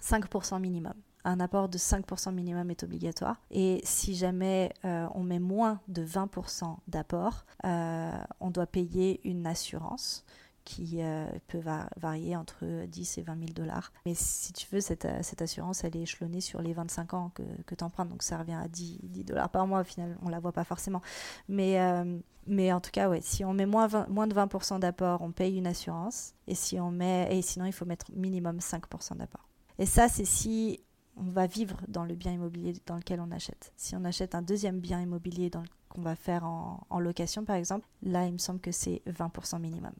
[0.02, 0.94] 5% minimum.
[1.24, 3.40] Un apport de 5% minimum est obligatoire.
[3.50, 9.46] Et si jamais euh, on met moins de 20% d'apport, euh, on doit payer une
[9.46, 10.24] assurance
[10.66, 11.60] qui euh, peut
[11.96, 13.92] varier entre 10 et 20 000 dollars.
[14.04, 17.30] Mais si tu veux, cette, euh, cette, assurance, elle est échelonnée sur les 25 ans
[17.34, 20.18] que, que tu empruntes, donc ça revient à 10, 10 dollars par mois, au final,
[20.22, 21.00] on la voit pas forcément.
[21.48, 25.22] Mais, euh, mais en tout cas, ouais, si on met moins, moins de 20% d'apport,
[25.22, 29.16] on paye une assurance, et, si on met, et sinon, il faut mettre minimum 5%
[29.16, 29.48] d'apport.
[29.78, 30.80] Et ça, c'est si
[31.16, 33.72] on va vivre dans le bien immobilier dans lequel on achète.
[33.76, 35.48] Si on achète un deuxième bien immobilier
[35.88, 39.92] qu'on va faire en location, par exemple, là, il me semble que c'est 20% minimum.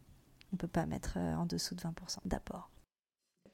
[0.53, 2.71] On ne peut pas mettre euh, en dessous de 20% d'apport.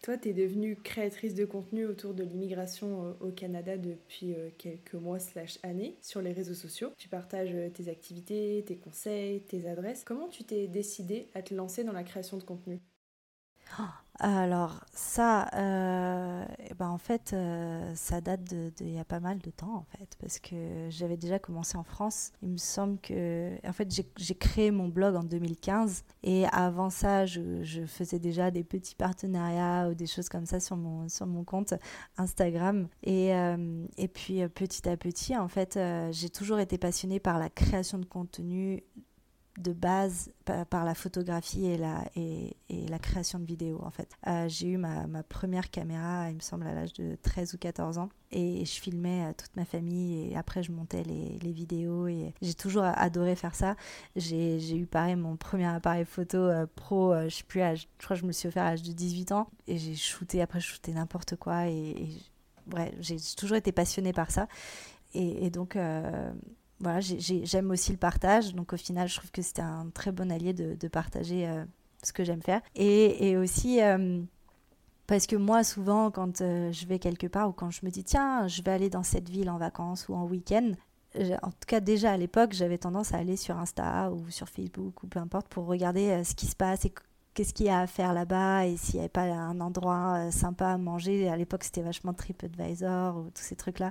[0.03, 4.51] Toi, tu es devenue créatrice de contenu autour de l'immigration euh, au Canada depuis euh,
[4.59, 6.93] quelques mois slash années sur les réseaux sociaux.
[6.99, 10.05] Tu partages tes activités, tes conseils, tes adresses.
[10.05, 12.80] Comment tu t'es décidée à te lancer dans la création de contenu?
[13.78, 13.84] Oh,
[14.19, 19.21] alors ça, euh, eh ben en fait, euh, ça date de, il y a pas
[19.21, 22.33] mal de temps en fait, parce que j'avais déjà commencé en France.
[22.43, 27.25] Il me semble que, en fait, j'ai créé mon blog en 2015 et avant ça,
[27.27, 31.27] je, je, faisais déjà des petits partenariats ou des choses comme ça sur mon sur
[31.27, 31.75] mon compte
[32.19, 32.89] Instagram.
[33.03, 35.79] Et euh, et puis petit à petit, en fait,
[36.11, 38.85] j'ai toujours été passionnée par la création de contenu
[39.59, 42.57] de base par, la photographie et la, et,
[42.89, 44.09] la création de vidéos en fait.
[44.27, 47.99] Euh, j'ai eu ma, première caméra, il me semble, à l'âge de 13 ou 14
[47.99, 52.33] ans et je filmais euh, toute ma famille et après je montais les, vidéos et
[52.41, 53.77] j'ai toujours adoré faire ça.
[54.17, 58.23] J'ai eu pareil mon premier appareil photo euh, pro, je sais plus, je crois que
[58.23, 60.93] je me suis offert à l'âge de 18 ans et j'ai shooté, après je shootais
[60.93, 62.09] n'importe quoi et,
[62.67, 64.49] bref, j'ai toujours été passionnée par ça.
[65.15, 65.77] Et, donc,
[66.83, 68.55] voilà, j'aime aussi le partage.
[68.55, 71.64] Donc au final, je trouve que c'était un très bon allié de, partager euh,
[72.03, 72.61] ce que j'aime faire.
[72.74, 74.20] Et, aussi, euh,
[75.07, 78.05] parce que moi, souvent, quand euh, je vais quelque part ou quand je me dis,
[78.05, 80.72] tiens, je vais aller dans cette ville en vacances ou en week-end,
[81.43, 85.03] en tout cas déjà à l'époque, j'avais tendance à aller sur Insta ou sur Facebook
[85.03, 86.91] ou peu importe pour regarder ce qui se passe et
[87.35, 90.30] qu'est-ce qu'il y a à faire là-bas et s'il n'y avait pas un endroit euh,
[90.30, 91.28] sympa à manger.
[91.28, 93.91] À l'époque, c'était vachement TripAdvisor ou tous ces trucs-là.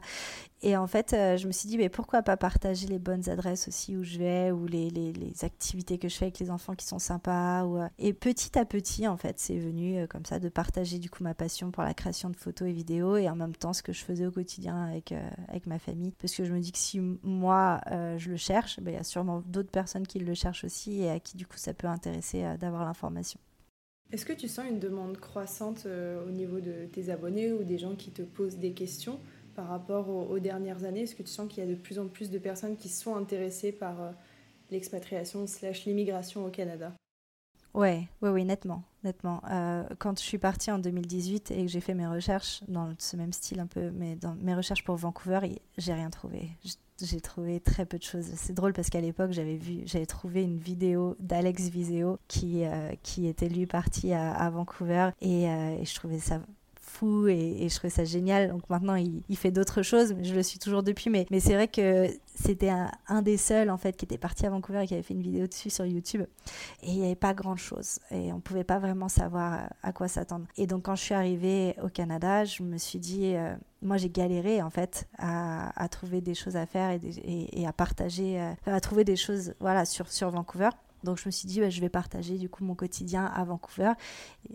[0.64, 3.68] Et en fait, euh, je me suis dit, mais pourquoi pas partager les bonnes adresses
[3.68, 5.12] aussi où je vais ou les, les,
[5.44, 7.66] activités que je fais avec les enfants qui sont sympas.
[7.66, 11.24] Euh, Et petit à petit, en fait, c'est venu comme ça de partager du coup
[11.24, 13.92] ma passion pour la création de photos et vidéos et en même temps ce que
[13.92, 15.16] je faisais au quotidien avec,
[15.48, 16.14] avec ma famille.
[16.22, 17.82] Parce que je me dis que si moi,
[18.18, 21.10] je le cherche, ben, il y a sûrement d'autres personnes qui le cherchent aussi et
[21.10, 23.31] à qui du coup ça peut intéresser d'avoir l'information.
[24.12, 27.78] Est-ce que tu sens une demande croissante euh, au niveau de tes abonnés ou des
[27.78, 29.20] gens qui te posent des questions
[29.56, 31.04] par rapport aux, dernières années?
[31.04, 33.16] Est-ce que tu sens qu'il y a de plus en plus de personnes qui sont
[33.16, 34.12] intéressées par euh,
[34.70, 36.94] l'expatriation slash l'immigration au Canada?
[37.74, 39.42] Ouais, oui, oui, nettement, nettement.
[39.50, 43.16] Euh, quand je suis partie en 2018 et que j'ai fait mes recherches dans ce
[43.16, 45.40] même style un peu, mais dans mes recherches pour Vancouver,
[45.78, 46.50] j'ai rien trouvé
[47.06, 48.28] j'ai trouvé très peu de choses.
[48.36, 52.92] C'est drôle parce qu'à l'époque, j'avais vu, j'avais trouvé une vidéo d'Alex Viseo qui, euh,
[53.04, 56.42] qui était lui parti à, Vancouver et, euh, et, je trouvais ça
[56.92, 58.50] fou et, je trouvais ça génial.
[58.50, 61.10] Donc maintenant, il, fait d'autres choses, mais je le suis toujours depuis.
[61.10, 62.72] Mais, mais c'est vrai que c'était
[63.08, 65.22] un, des seuls en fait qui était parti à Vancouver et qui avait fait une
[65.22, 66.24] vidéo dessus sur YouTube.
[66.84, 69.94] Et il n'y avait pas grand chose et on ne pouvait pas vraiment savoir à
[69.94, 70.46] quoi s'attendre.
[70.58, 74.10] Et donc quand je suis arrivée au Canada, je me suis dit, euh, moi j'ai
[74.10, 79.04] galéré en fait à, trouver des choses à faire et, à partager, euh, à trouver
[79.04, 80.70] des choses voilà sur sur Vancouver.
[81.04, 83.94] Donc je me suis dit, bah, je vais partager du coup mon quotidien à Vancouver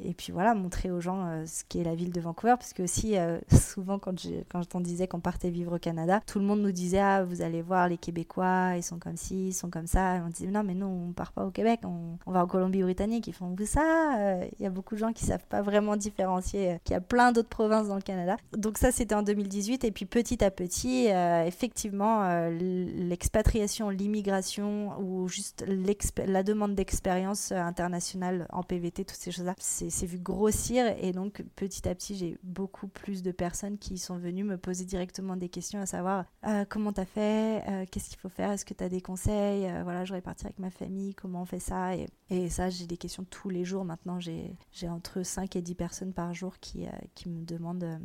[0.03, 2.55] et puis voilà, montrer aux gens euh, ce qu'est la ville de Vancouver.
[2.59, 6.21] Parce que aussi, euh, souvent quand, je, quand on disait qu'on partait vivre au Canada,
[6.27, 9.49] tout le monde nous disait, ah, vous allez voir les Québécois, ils sont comme ci,
[9.49, 10.17] ils sont comme ça.
[10.17, 13.27] Et on disait, non, mais nous, on part pas au Québec, on, va en Colombie-Britannique.
[13.27, 14.19] Ils font ça.
[14.19, 17.01] Euh, il y a beaucoup de gens qui savent pas vraiment différencier qu'il y a
[17.01, 18.37] plein d'autres provinces dans le Canada.
[18.57, 19.85] Donc ça, c'était en 2018.
[19.85, 27.57] Et puis petit à petit, effectivement, l'expatriation, l'immigration ou juste la la demande d'expérience euh,
[27.57, 30.87] internationale en PVT, toutes ces choses-là, c'est vu grossir.
[31.01, 34.85] Et donc petit à petit, j'ai beaucoup plus de personnes qui sont venues me poser
[34.85, 38.51] directement des questions à savoir euh, comment tu as fait, euh, qu'est-ce qu'il faut faire,
[38.51, 41.59] est-ce que tu as des conseils, voilà, j'aurais parti avec ma famille, comment on fait
[41.59, 41.97] ça.
[41.97, 46.13] Et, ça, j'ai des questions tous les jours maintenant, j'ai entre 5 et 10 personnes
[46.13, 46.87] par jour qui
[47.29, 47.99] me demandent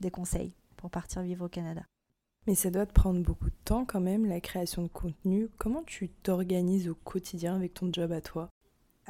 [0.00, 1.82] des conseils pour partir vivre au Canada.
[2.46, 5.48] Mais ça doit te prendre beaucoup de temps quand même, la création de contenu.
[5.58, 8.48] Comment tu t'organises au quotidien avec ton job à toi?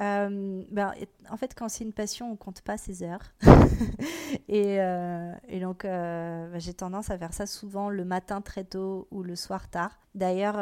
[0.01, 0.95] Euh, ben,
[1.29, 3.33] en fait, quand c'est une passion, on compte pas ses heures.
[4.49, 8.65] et, euh, et, donc, euh, ben, j'ai tendance à faire ça souvent le matin très
[8.65, 9.99] tôt ou le soir tard.
[10.15, 10.57] D'ailleurs,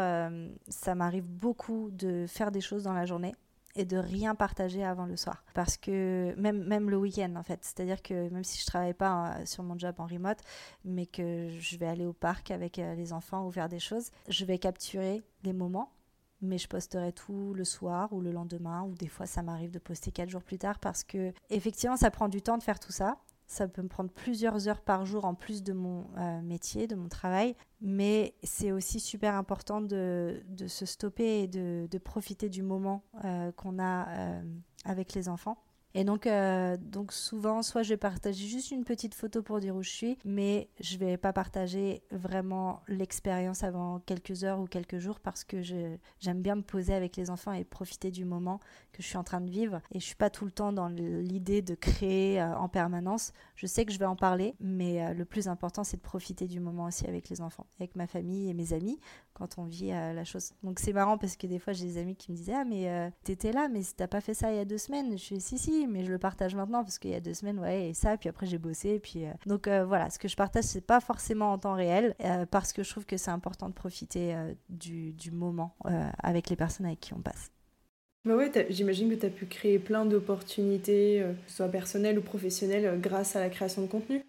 [0.68, 3.34] ça m'arrive beaucoup de faire des choses dans la journée
[3.74, 5.44] et de rien partager avant le soir.
[5.54, 7.60] Parce que même, même le week-end, en fait.
[7.62, 10.38] C'est-à-dire que même si je travaille pas euh, sur mon job en remote,
[10.84, 14.10] mais que je vais aller au parc avec euh, les enfants ou faire des choses,
[14.28, 15.92] je vais capturer des moments
[16.40, 19.78] mais je posterai tout le soir ou le lendemain ou des fois ça m'arrive de
[19.78, 22.92] poster quatre jours plus tard parce que effectivement ça prend du temps de faire tout
[22.92, 23.16] ça
[23.48, 26.94] ça peut me prendre plusieurs heures par jour en plus de mon euh, métier, de
[26.94, 27.56] mon travail.
[27.80, 33.02] Mais c'est aussi super important de, de se stopper et de, de profiter du moment
[33.24, 34.42] euh, qu'on a euh,
[34.84, 35.56] avec les enfants.
[35.94, 39.74] Et donc, euh, donc souvent, soit je vais partager juste une petite photo pour dire
[39.74, 44.98] où je suis, mais je vais pas partager vraiment l'expérience avant quelques heures ou quelques
[44.98, 48.60] jours parce que j'aime bien me poser avec les enfants et profiter du moment
[48.92, 49.80] que je suis en train de vivre.
[49.92, 53.32] Et je suis pas tout le temps dans l'idée de créer euh, en permanence.
[53.56, 56.46] Je sais que je vais en parler, mais euh, le plus important, c'est de profiter
[56.46, 58.98] du moment aussi avec les enfants, avec ma famille et mes amis
[59.38, 60.52] quand on vit la chose.
[60.62, 63.12] Donc c'est marrant parce que des fois, j'ai des amis qui me disaient Ah, mais
[63.24, 65.12] t'étais là, mais t'as pas fait ça il y a deux semaines.
[65.12, 67.58] Je suis Si, si, mais je le partage maintenant parce qu'il y a deux semaines,
[67.58, 70.36] ouais, et ça, puis après j'ai bossé, puis euh, donc euh, voilà, ce que je
[70.36, 73.68] partage, c'est pas forcément en temps réel euh, parce que je trouve que c'est important
[73.68, 74.34] de profiter
[74.68, 75.76] du, du, moment
[76.18, 77.50] avec les personnes avec qui on passe.
[78.24, 83.36] Bah ouais, j'imagine que tu as pu créer plein d'opportunités, soit personnelles ou professionnelles, grâce
[83.36, 84.22] à la création de contenu.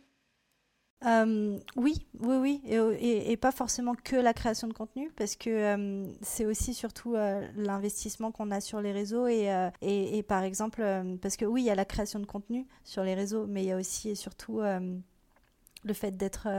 [1.05, 2.61] Euh, oui, oui, oui,
[2.99, 7.47] et, pas forcément que la création de contenu, parce que euh, c'est aussi surtout euh,
[7.55, 9.47] l'investissement qu'on a sur les réseaux et,
[9.81, 10.83] et, et par exemple,
[11.21, 13.67] parce que oui, il y a la création de contenu sur les réseaux, mais il
[13.67, 16.49] y a aussi et surtout le fait d'être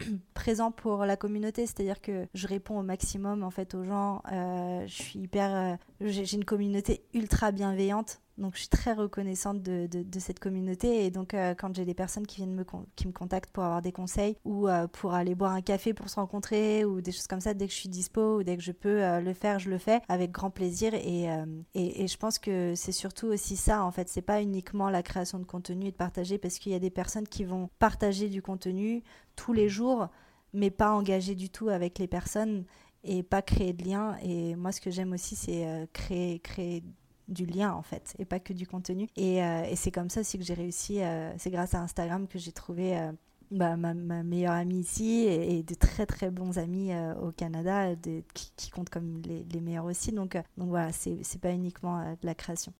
[0.34, 4.22] présent pour la communauté, c'est-à-dire que je réponds au maximum en fait aux gens.
[4.30, 10.18] je suis hyper, j'ai une communauté ultra bienveillante donc je suis très reconnaissante de, de,
[10.18, 11.04] cette communauté.
[11.04, 12.64] Et donc euh, quand j'ai des personnes qui viennent me,
[12.96, 16.08] qui me contactent pour avoir des conseils ou euh, pour aller boire un café pour
[16.08, 18.62] se rencontrer ou des choses comme ça, dès que je suis dispo ou dès que
[18.62, 20.94] je peux euh, le faire, je le fais avec grand plaisir.
[20.94, 21.26] Et,
[21.74, 25.02] et, et je pense que c'est surtout aussi ça en fait, c'est pas uniquement la
[25.02, 28.28] création de contenu et de partager parce qu'il y a des personnes qui vont partager
[28.28, 29.02] du contenu
[29.36, 30.08] tous les jours
[30.52, 32.64] mais pas engager du tout avec les personnes
[33.04, 34.16] et pas créer de lien.
[34.22, 36.82] Et moi, ce que j'aime aussi, c'est créer, créer
[37.30, 39.08] du lien en fait et pas que du contenu.
[39.16, 42.26] Et, euh, et c'est comme ça aussi que j'ai réussi, euh, c'est grâce à Instagram
[42.26, 43.12] que j'ai trouvé euh,
[43.50, 47.94] bah, ma, ma, meilleure amie ici et, de très très bons amis au Canada
[48.34, 50.12] qui, qui, comptent comme les, les meilleurs aussi.
[50.12, 52.72] Donc, donc voilà, c'est pas uniquement de la création.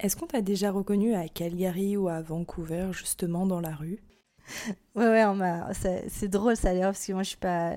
[0.00, 4.02] Est-ce qu'on t'a déjà reconnu à Calgary ou à Vancouver justement dans la rue?
[4.94, 7.76] Ouais, ouais, c'est drôle ça d'ailleurs, parce que moi je suis pas.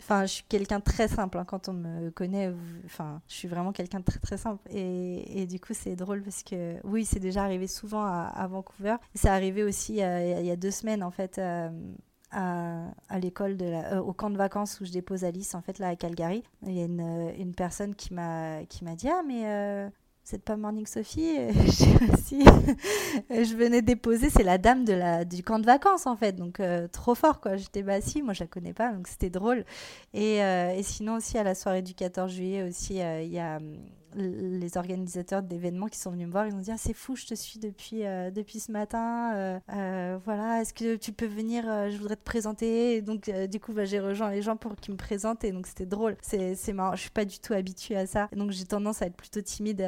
[0.00, 2.52] Enfin, je suis quelqu'un de très simple hein, quand on me connaît.
[2.84, 4.62] Enfin, je suis vraiment quelqu'un de très très simple.
[4.70, 8.96] Et, et du coup, c'est drôle parce que oui, c'est déjà arrivé souvent à, Vancouver.
[9.14, 11.38] C'est arrivé aussi euh, il y a deux semaines en fait.
[11.38, 11.70] Euh,
[12.32, 15.88] à, à l'école euh, au camp de vacances où je dépose Alice en fait là
[15.90, 19.88] à Calgary il y a une, une personne qui m'a qui m'a dit ah mais
[20.28, 21.36] c'est pas Morning Sophie
[22.12, 22.40] aussi
[23.30, 26.32] je venais déposer c'est la dame de la du camp de vacances en fait.
[26.32, 27.56] Donc euh, trop fort quoi.
[27.56, 29.64] J'étais bah moi je la connais pas donc c'était drôle.
[30.14, 33.58] Et, euh, sinon aussi à la soirée du 14 juillet aussi euh, il y a
[33.58, 33.76] hum,
[34.16, 37.26] les organisateurs d'événements qui sont venus me voir, ils ont dit ah, c'est fou, je
[37.26, 39.34] te suis depuis, euh, depuis ce matin.
[39.34, 43.02] Euh, euh, voilà, est-ce que tu peux venir Je voudrais te présenter.
[43.02, 45.86] donc du coup, bah, j'ai rejoint les gens pour qu'ils me présentent et donc c'était
[45.86, 46.16] drôle.
[46.22, 46.96] C'est marrant.
[46.96, 49.86] Je suis pas du tout habituée à ça, donc j'ai tendance à être plutôt timide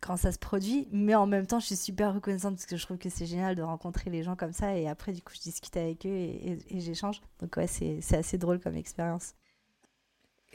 [0.00, 2.84] quand ça se produit, mais en même temps, je suis super reconnaissante parce que je
[2.84, 5.40] trouve que c'est génial de rencontrer les gens comme ça et après, du coup, je
[5.40, 7.20] discute avec eux et, et j'échange.
[7.38, 9.34] Donc, ouais, c'est assez drôle comme expérience.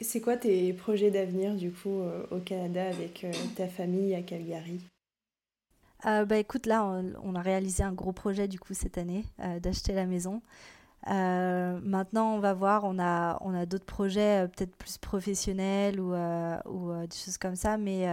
[0.00, 4.22] C'est quoi tes projets d'avenir du coup euh, au Canada avec euh, ta famille à
[4.22, 4.80] Calgary?
[6.06, 9.24] Euh, bah écoute, là, on, a réalisé un gros projet du coup cette année
[9.60, 10.40] d'acheter la maison.
[11.04, 16.92] maintenant, on va voir, on a, on a d'autres projets peut-être plus professionnels ou, ou
[17.04, 18.06] des choses comme ça, mais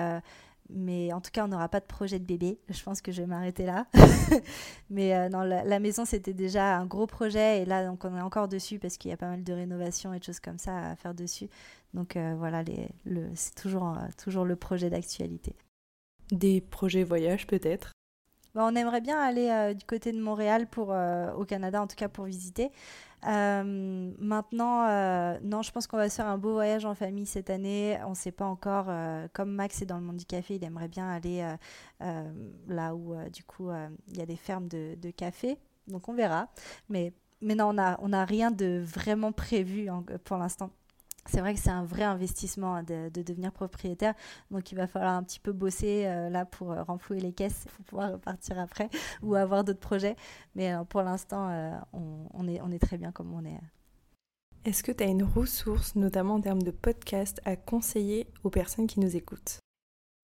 [0.70, 2.59] mais en tout cas, on n'aura pas de projet de bébé.
[2.70, 3.86] Je pense que je vais m'arrêter là.
[4.89, 7.61] mais euh, non, la, maison, c'était déjà un gros projet.
[7.61, 10.13] Et là, donc, on est encore dessus parce qu'il y a pas mal de rénovations
[10.13, 11.49] et de choses comme ça à faire dessus.
[11.93, 15.55] Donc euh, voilà, les, le, c'est toujours, euh, toujours le projet d'actualité.
[16.32, 17.91] Des projets voyage peut-être?
[18.55, 22.09] Bah, On aimerait bien aller du côté de Montréal pour, au Canada, en tout cas
[22.09, 22.72] pour visiter.
[23.28, 27.26] Euh, maintenant, euh, non, je pense qu'on va se faire un beau voyage en famille
[27.26, 27.97] cette année.
[28.05, 28.86] On ne sait pas encore.
[28.89, 31.55] Euh, comme Max est dans le monde du café, il aimerait bien aller
[32.68, 33.70] là où, du coup,
[34.07, 35.57] il y a des fermes de, café.
[35.88, 36.49] Donc on verra.
[36.89, 39.89] Mais, mais non, on n'a on a rien de vraiment prévu
[40.24, 40.72] pour l'instant
[41.28, 44.13] c'est vrai que c'est un vrai investissement hein, de, devenir propriétaire.
[44.51, 47.65] Donc il va falloir un petit peu bosser euh, là pour euh, renflouer les caisses
[47.76, 48.89] pour pouvoir repartir après
[49.23, 50.15] ou avoir d'autres projets.
[50.55, 53.59] Mais euh, pour l'instant, on, est, on est très bien comme on est.
[54.65, 58.88] Est-ce que tu as une ressource, notamment en termes de podcast, à conseiller aux personnes
[58.88, 59.59] qui nous écoutent?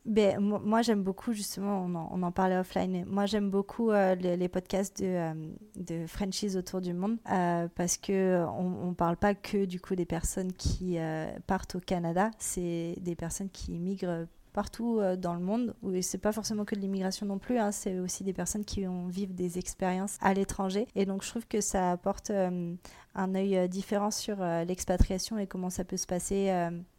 [0.05, 4.15] Ben, moi, j'aime beaucoup, justement, on en, on en, parlait offline, moi, j'aime beaucoup euh,
[4.15, 5.33] les, podcasts de, euh,
[5.75, 10.05] de franchise autour du monde euh, parce qu'on ne parle pas que du coup des
[10.05, 10.97] personnes qui
[11.45, 15.73] partent au Canada, c'est des personnes qui migrent partout euh, dans le monde.
[15.93, 18.87] Et c'est pas forcément que de l'immigration non plus, hein, c'est aussi des personnes qui
[18.87, 20.87] ont vivent des expériences à l'étranger.
[20.95, 22.73] Et donc je trouve que ça apporte euh,
[23.15, 26.51] un œil euh, différent sur l'expatriation et comment ça peut se passer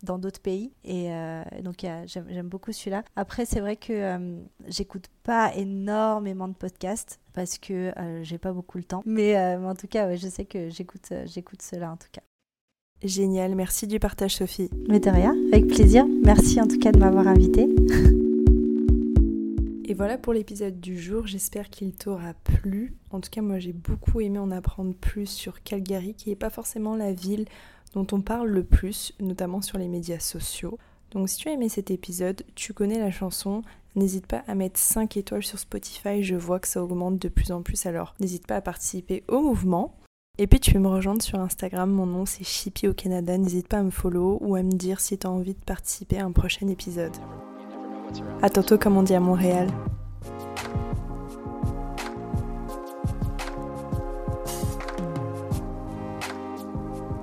[0.02, 0.72] dans d'autres pays.
[0.84, 1.10] Et
[1.62, 3.02] donc j'aime beaucoup celui-là.
[3.16, 7.92] Après, c'est vrai que j'écoute pas énormément de podcasts parce que
[8.22, 9.02] j'ai pas beaucoup le temps.
[9.04, 12.22] Mais, en tout cas, je sais que j'écoute j'écoute cela en tout cas.
[13.04, 14.70] Génial, merci du partage Sophie.
[14.88, 16.06] Mais de rien, avec plaisir.
[16.22, 17.62] Merci en tout cas de m'avoir invité.
[19.84, 22.94] Et voilà pour l'épisode du jour, j'espère qu'il t'aura plu.
[23.10, 26.48] En tout cas, moi j'ai beaucoup aimé en apprendre plus sur Calgary, qui n'est pas
[26.48, 27.46] forcément la ville
[27.92, 30.78] dont on parle le plus, notamment sur les médias sociaux.
[31.10, 33.62] Donc si tu as aimé cet épisode, tu connais la chanson,
[33.96, 37.50] n'hésite pas à mettre 5 étoiles sur Spotify, je vois que ça augmente de plus
[37.50, 39.96] en plus, alors n'hésite pas à participer au mouvement.
[40.38, 43.68] Et puis tu peux me rejoindre sur Instagram, mon nom c'est Chippy au Canada, n'hésite
[43.68, 46.24] pas à me follow ou à me dire si tu as envie de participer à
[46.24, 47.14] un prochain épisode.
[48.40, 49.68] A tantôt comme on dit à Montréal.